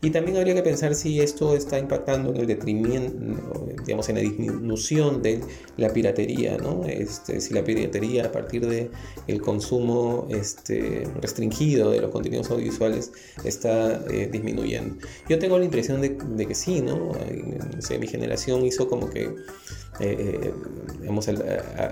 Y 0.04 0.10
también 0.10 0.36
habría 0.36 0.54
que 0.54 0.64
pensar 0.64 0.96
si 0.96 1.22
esto 1.22 1.56
está 1.56 1.80
impactando 1.80 2.32
en 2.32 2.42
el 2.42 2.46
detrimento, 2.46 3.66
digamos, 3.86 4.10
en 4.10 4.16
la 4.16 4.22
disminución 4.22 5.22
de 5.22 5.40
la 5.78 5.94
piratería, 5.94 6.58
¿no? 6.58 6.84
Este, 6.86 7.40
si 7.40 7.54
la 7.54 7.64
piratería 7.64 8.26
a 8.26 8.32
partir 8.32 8.68
del 8.68 8.92
el 9.28 9.42
consumo 9.42 10.28
este, 10.30 11.08
restringido 11.22 11.90
de 11.92 12.02
los 12.02 12.12
contenidos 12.12 12.52
audiovisuales 12.52 13.14
está 13.46 14.04
eh, 14.12 14.28
disminuyendo. 14.30 14.98
Yo 15.30 15.40
tengo 15.40 15.58
la 15.58 15.64
impresión 15.64 16.02
de, 16.02 16.48
que 16.48 16.54
sí, 16.54 16.82
¿no? 16.82 17.14
mi 17.98 18.08
generación 18.08 18.66
hizo 18.66 18.90
como 18.90 19.10
que 19.10 19.34
eh, 20.00 20.54
eh, 21.04 21.12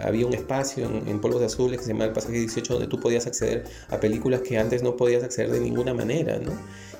había 0.03 0.25
un 0.25 0.33
espacio 0.33 0.85
en, 0.85 1.07
en, 1.07 1.21
Polvos 1.21 1.43
Azules 1.43 1.79
que 1.79 1.85
se 1.85 1.93
llama 1.93 2.05
el 2.05 2.13
Pasaje 2.13 2.33
18 2.33 2.73
donde 2.73 2.87
tú 2.87 2.99
podías 2.99 3.27
acceder 3.27 3.65
a 3.89 3.99
películas 3.99 4.41
que 4.41 4.57
antes 4.57 4.81
no 4.81 4.95
podías 4.97 5.23
acceder 5.23 5.51
de 5.51 5.59
ninguna 5.59 5.93
manera, 5.93 6.39
¿no? 6.39 6.51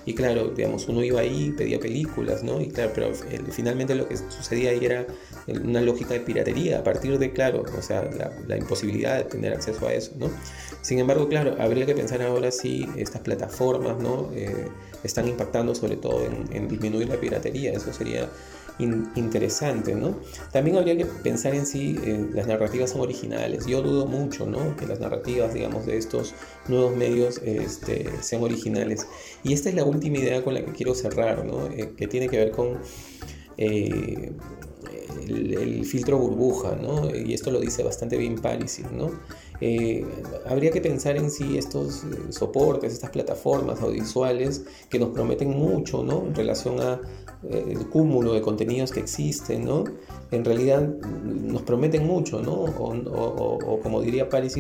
Y 0.06 0.16
claro, 0.16 0.50
digamos, 0.50 0.88
uno 0.88 1.04
iba 1.04 1.20
ahí, 1.20 1.54
pedía 1.56 1.80
películas, 1.80 2.44
¿no? 2.44 2.60
Y 2.60 2.70
claro, 2.70 2.92
pero 2.94 3.12
finalmente 3.52 3.94
lo 3.94 4.08
que 4.08 4.18
sucedía 4.18 4.72
ahí 4.72 4.84
era 4.84 5.06
una 5.64 5.80
lógica 5.82 6.16
de 6.16 6.22
piratería, 6.22 6.80
a 6.80 6.84
partir 6.84 7.20
de, 7.20 7.32
claro, 7.32 7.64
o 7.78 7.82
sea, 7.82 8.10
la, 8.48 8.58
imposibilidad 8.58 9.18
de 9.18 9.24
tener 9.26 9.54
acceso 9.54 9.88
a 9.88 9.94
eso, 9.94 10.14
¿no? 10.18 10.30
Sin 10.82 10.98
embargo, 10.98 11.28
claro, 11.30 11.56
habría 11.60 11.86
que 11.86 11.94
pensar 11.94 12.22
ahora 12.24 12.52
si 12.52 12.88
estas 12.96 13.22
plataformas, 13.22 14.00
¿no? 14.00 14.32
Eh, 14.34 14.68
están 15.04 15.28
impactando 15.28 15.76
sobre 15.76 15.98
todo 15.98 16.26
en 16.52 16.68
disminuir 16.68 17.08
la 17.08 17.20
piratería, 17.20 17.72
eso 17.74 17.94
sería 17.94 18.28
interesante, 18.82 19.96
¿no? 19.96 20.20
También 20.52 20.78
habría 20.78 20.98
que 20.98 21.06
pensar 21.06 21.56
en 21.56 21.66
si 21.66 21.96
eh, 22.04 22.30
las 22.34 22.48
narrativas 22.48 22.92
son 22.92 23.02
originales. 23.02 23.66
Yo 23.66 23.82
dudo 23.82 24.06
mucho, 24.06 24.46
¿no? 24.46 24.76
Que 24.76 24.86
las 24.86 25.00
narrativas, 25.00 25.54
digamos, 25.54 25.86
de 25.86 25.98
estos 25.98 26.34
nuevos 26.68 26.96
medios 26.96 27.42
este, 27.44 28.10
sean 28.22 28.44
originales. 28.44 29.08
Y 29.44 29.54
esta 29.54 29.70
es 29.70 29.76
la 29.76 29.84
última 29.84 30.18
idea 30.18 30.44
con 30.44 30.54
la 30.54 30.66
que 30.66 30.72
quiero 30.72 30.96
cerrar, 30.96 31.46
¿no? 31.46 31.68
Eh, 31.68 31.94
que 31.96 32.08
tiene 32.08 32.28
que 32.28 32.38
ver 32.38 32.52
con... 32.52 32.80
Eh, 33.58 34.32
el, 35.28 35.86
filtro 35.86 36.18
burbuja, 36.18 36.76
¿no? 36.76 37.14
Y 37.16 37.34
esto 37.34 37.52
lo 37.52 37.60
dice 37.60 37.84
bastante 37.84 38.18
bien 38.18 38.36
Paris, 38.36 38.82
¿no? 38.92 39.12
habría 40.48 40.72
que 40.72 40.82
pensar 40.82 41.18
en 41.18 41.30
si 41.30 41.56
estos 41.58 42.02
soportes, 42.30 42.94
estas 42.94 43.12
plataformas 43.12 43.80
audiovisuales 43.82 44.64
que 44.90 44.98
nos 44.98 45.10
prometen 45.10 45.52
mucho, 45.52 46.04
¿no? 46.04 46.26
En 46.26 46.34
relación 46.34 46.82
a 46.82 47.00
el 47.50 47.88
cúmulo 47.90 48.34
de 48.34 48.42
contenidos 48.42 48.92
que 48.92 49.00
existen, 49.00 49.66
¿no? 49.66 49.84
En 50.32 50.46
realidad 50.46 50.82
nos 50.82 51.64
prometen 51.64 52.06
mucho, 52.06 52.42
¿no? 52.42 52.54
O, 52.54 53.80
como 53.82 54.02
diría 54.02 54.30
Paris, 54.30 54.56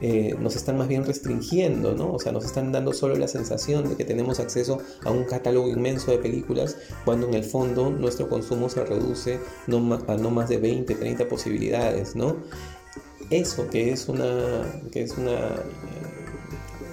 eh, 0.00 0.34
nos 0.40 0.56
están 0.56 0.76
más 0.76 0.88
bien 0.88 1.04
restringiendo, 1.04 1.94
¿no? 1.94 2.12
O 2.12 2.18
sea, 2.18 2.32
nos 2.32 2.44
están 2.44 2.72
dando 2.72 2.92
solo 2.92 3.16
la 3.16 3.28
sensación 3.28 3.88
de 3.88 3.96
que 3.96 4.04
tenemos 4.04 4.40
acceso 4.40 4.78
a 5.04 5.10
un 5.10 5.24
catálogo 5.24 5.68
inmenso 5.68 6.10
de 6.10 6.18
películas, 6.18 6.76
cuando 7.04 7.28
en 7.28 7.34
el 7.34 7.44
fondo 7.44 7.90
nuestro 7.90 8.28
consumo 8.28 8.68
se 8.68 8.84
reduce 8.84 9.38
a 9.68 10.16
no 10.16 10.30
más 10.30 10.48
de 10.48 10.58
20, 10.58 10.94
30 10.94 11.28
posibilidades, 11.28 12.16
¿no? 12.16 12.36
Eso 13.30 13.68
que 13.70 13.92
es 13.92 14.08
una, 14.08 14.80
que 14.92 15.02
es 15.02 15.16
una 15.16 15.56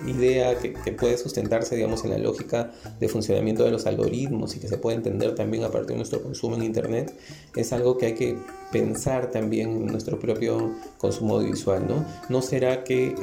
idea 0.08 0.58
que, 0.58 0.72
puede 0.94 1.18
sustentarse, 1.18 1.76
digamos, 1.76 2.04
en 2.06 2.12
la 2.12 2.18
lógica 2.18 2.72
de 3.00 3.08
funcionamiento 3.10 3.64
de 3.64 3.72
los 3.72 3.86
algoritmos 3.86 4.56
y 4.56 4.60
que 4.60 4.68
se 4.68 4.78
puede 4.78 4.98
entender 4.98 5.36
también 5.36 5.64
a 5.64 5.70
partir 5.70 5.90
de 5.92 5.98
nuestro 5.98 6.22
consumo 6.22 6.56
en 6.56 6.64
Internet, 6.64 7.14
es 7.56 7.74
algo 7.74 7.98
que 7.98 8.08
hay 8.08 8.14
que 8.14 8.38
pensar 8.72 9.30
también 9.32 9.70
en 9.70 9.86
nuestro 9.88 10.20
propio 10.20 10.74
consumo 10.98 11.36
audiovisual, 11.36 11.88
¿no? 11.88 12.06
¿No 12.30 12.42
será 12.42 12.84
que 12.84 13.16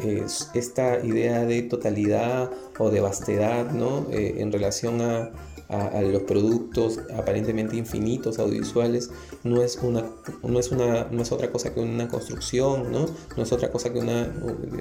esta 0.54 1.04
idea 1.04 1.44
de 1.44 1.62
totalidad 1.62 2.50
o 2.78 2.90
de 2.90 3.00
vastedad, 3.00 3.70
¿no? 3.72 4.06
Eh, 4.12 4.36
en 4.38 4.52
relación 4.52 5.00
a 5.00 5.30
a, 5.70 6.02
los 6.02 6.22
productos 6.22 7.00
aparentemente 7.16 7.76
infinitos 7.76 8.38
audiovisuales 8.38 9.10
no 9.44 9.62
es 9.62 9.76
una 9.82 10.04
no 10.42 10.58
es 10.58 10.70
una 10.70 11.04
no 11.10 11.22
es 11.22 11.32
otra 11.32 11.50
cosa 11.50 11.72
que 11.72 11.80
una 11.80 12.08
construcción 12.08 12.90
no 12.90 13.06
no 13.36 13.42
es 13.42 13.52
otra 13.52 13.70
cosa 13.70 13.92
que 13.92 14.00
una 14.00 14.32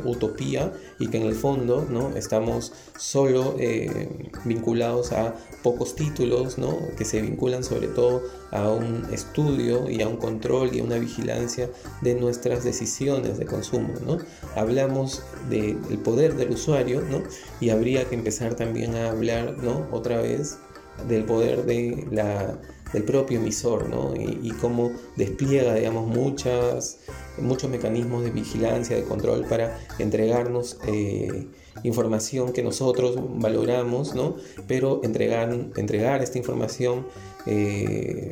utopía 0.05 0.73
y 0.97 1.07
que 1.07 1.17
en 1.17 1.23
el 1.23 1.35
fondo 1.35 1.85
no 1.89 2.15
estamos 2.15 2.73
solo 2.97 3.55
eh, 3.59 4.31
vinculados 4.45 5.11
a 5.11 5.35
pocos 5.61 5.95
títulos 5.95 6.57
no 6.57 6.77
que 6.97 7.05
se 7.05 7.21
vinculan 7.21 7.63
sobre 7.63 7.87
todo 7.87 8.23
a 8.51 8.69
un 8.69 9.05
estudio 9.11 9.89
y 9.89 10.01
a 10.01 10.07
un 10.07 10.17
control 10.17 10.75
y 10.75 10.79
a 10.79 10.83
una 10.83 10.97
vigilancia 10.97 11.69
de 12.01 12.15
nuestras 12.15 12.63
decisiones 12.63 13.37
de 13.37 13.45
consumo 13.45 13.93
no 14.05 14.17
hablamos 14.55 15.23
del 15.49 15.77
poder 16.03 16.35
del 16.35 16.51
usuario 16.51 17.01
no 17.01 17.21
y 17.59 17.69
habría 17.69 18.05
que 18.05 18.15
empezar 18.15 18.55
también 18.55 18.95
a 18.95 19.11
hablar 19.11 19.57
no 19.59 19.87
otra 19.91 20.21
vez 20.21 20.57
del 21.07 21.23
poder 21.25 21.65
de 21.65 22.07
la, 22.11 22.59
del 22.93 23.03
propio 23.03 23.39
emisor 23.39 23.89
¿no? 23.89 24.13
y, 24.15 24.51
cómo 24.61 24.91
despliega 25.15 25.75
digamos, 25.75 26.07
muchas, 26.07 26.99
muchos 27.37 27.69
mecanismos 27.69 28.23
de 28.23 28.31
vigilancia, 28.31 28.95
de 28.95 29.03
control 29.03 29.45
para 29.45 29.77
entregarnos 29.99 30.77
eh, 30.87 31.47
información 31.83 32.51
que 32.51 32.63
nosotros 32.63 33.15
valoramos, 33.39 34.15
¿no? 34.15 34.35
pero 34.67 35.01
entregar, 35.03 35.51
entregar 35.75 36.21
esta 36.21 36.37
información 36.37 37.05
eh, 37.45 38.31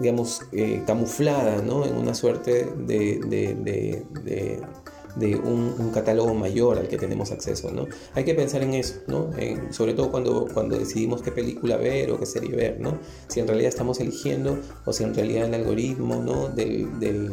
digamos, 0.00 0.42
eh, 0.52 0.82
camuflada 0.86 1.62
¿no? 1.62 1.86
en 1.86 1.94
una 1.96 2.14
suerte 2.14 2.66
de, 2.76 4.62
un, 5.16 5.90
catálogo 5.94 6.34
mayor 6.34 6.78
al 6.78 6.88
que 6.88 6.98
tenemos 6.98 7.32
acceso, 7.32 7.70
¿no? 7.70 7.86
Hay 8.14 8.24
que 8.24 8.34
pensar 8.34 8.62
en 8.62 8.74
eso, 8.74 8.96
¿no? 9.06 9.30
sobre 9.70 9.94
todo 9.94 10.10
cuando, 10.10 10.46
cuando 10.52 10.78
decidimos 10.78 11.22
qué 11.22 11.32
película 11.32 11.76
ver 11.76 12.10
o 12.10 12.18
qué 12.18 12.26
serie 12.26 12.54
ver, 12.54 12.80
¿no? 12.80 12.98
Si 13.28 13.40
en 13.40 13.46
realidad 13.46 13.68
estamos 13.68 13.98
eligiendo 14.00 14.58
o 14.84 14.92
si 14.92 15.04
en 15.04 15.14
realidad 15.14 15.46
el 15.46 15.54
algoritmo, 15.54 16.16
¿no? 16.16 16.48
Del, 16.48 16.98
del, 17.00 17.32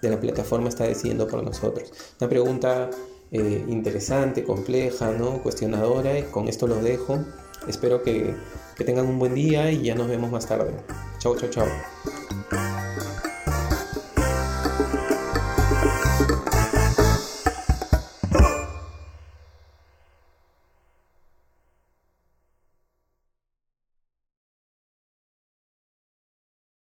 de 0.00 0.10
la 0.10 0.18
plataforma 0.20 0.68
está 0.68 0.84
decidiendo 0.84 1.28
por 1.28 1.42
nosotros. 1.42 1.92
Una 2.20 2.30
pregunta 2.30 2.90
eh, 3.30 3.64
interesante, 3.68 4.44
compleja, 4.44 5.12
¿no? 5.12 5.42
Cuestionadora 5.42 6.18
y 6.18 6.22
con 6.22 6.48
esto 6.48 6.66
los 6.66 6.82
dejo. 6.82 7.18
Espero 7.66 8.02
que, 8.02 8.34
que 8.76 8.84
tengan 8.84 9.06
un 9.06 9.18
buen 9.18 9.34
día 9.34 9.70
y 9.70 9.82
ya 9.82 9.94
nos 9.94 10.08
vemos 10.08 10.30
más 10.30 10.46
tarde. 10.46 10.72
Chao, 11.18 11.36
chao, 11.36 11.50
chao. 11.50 12.67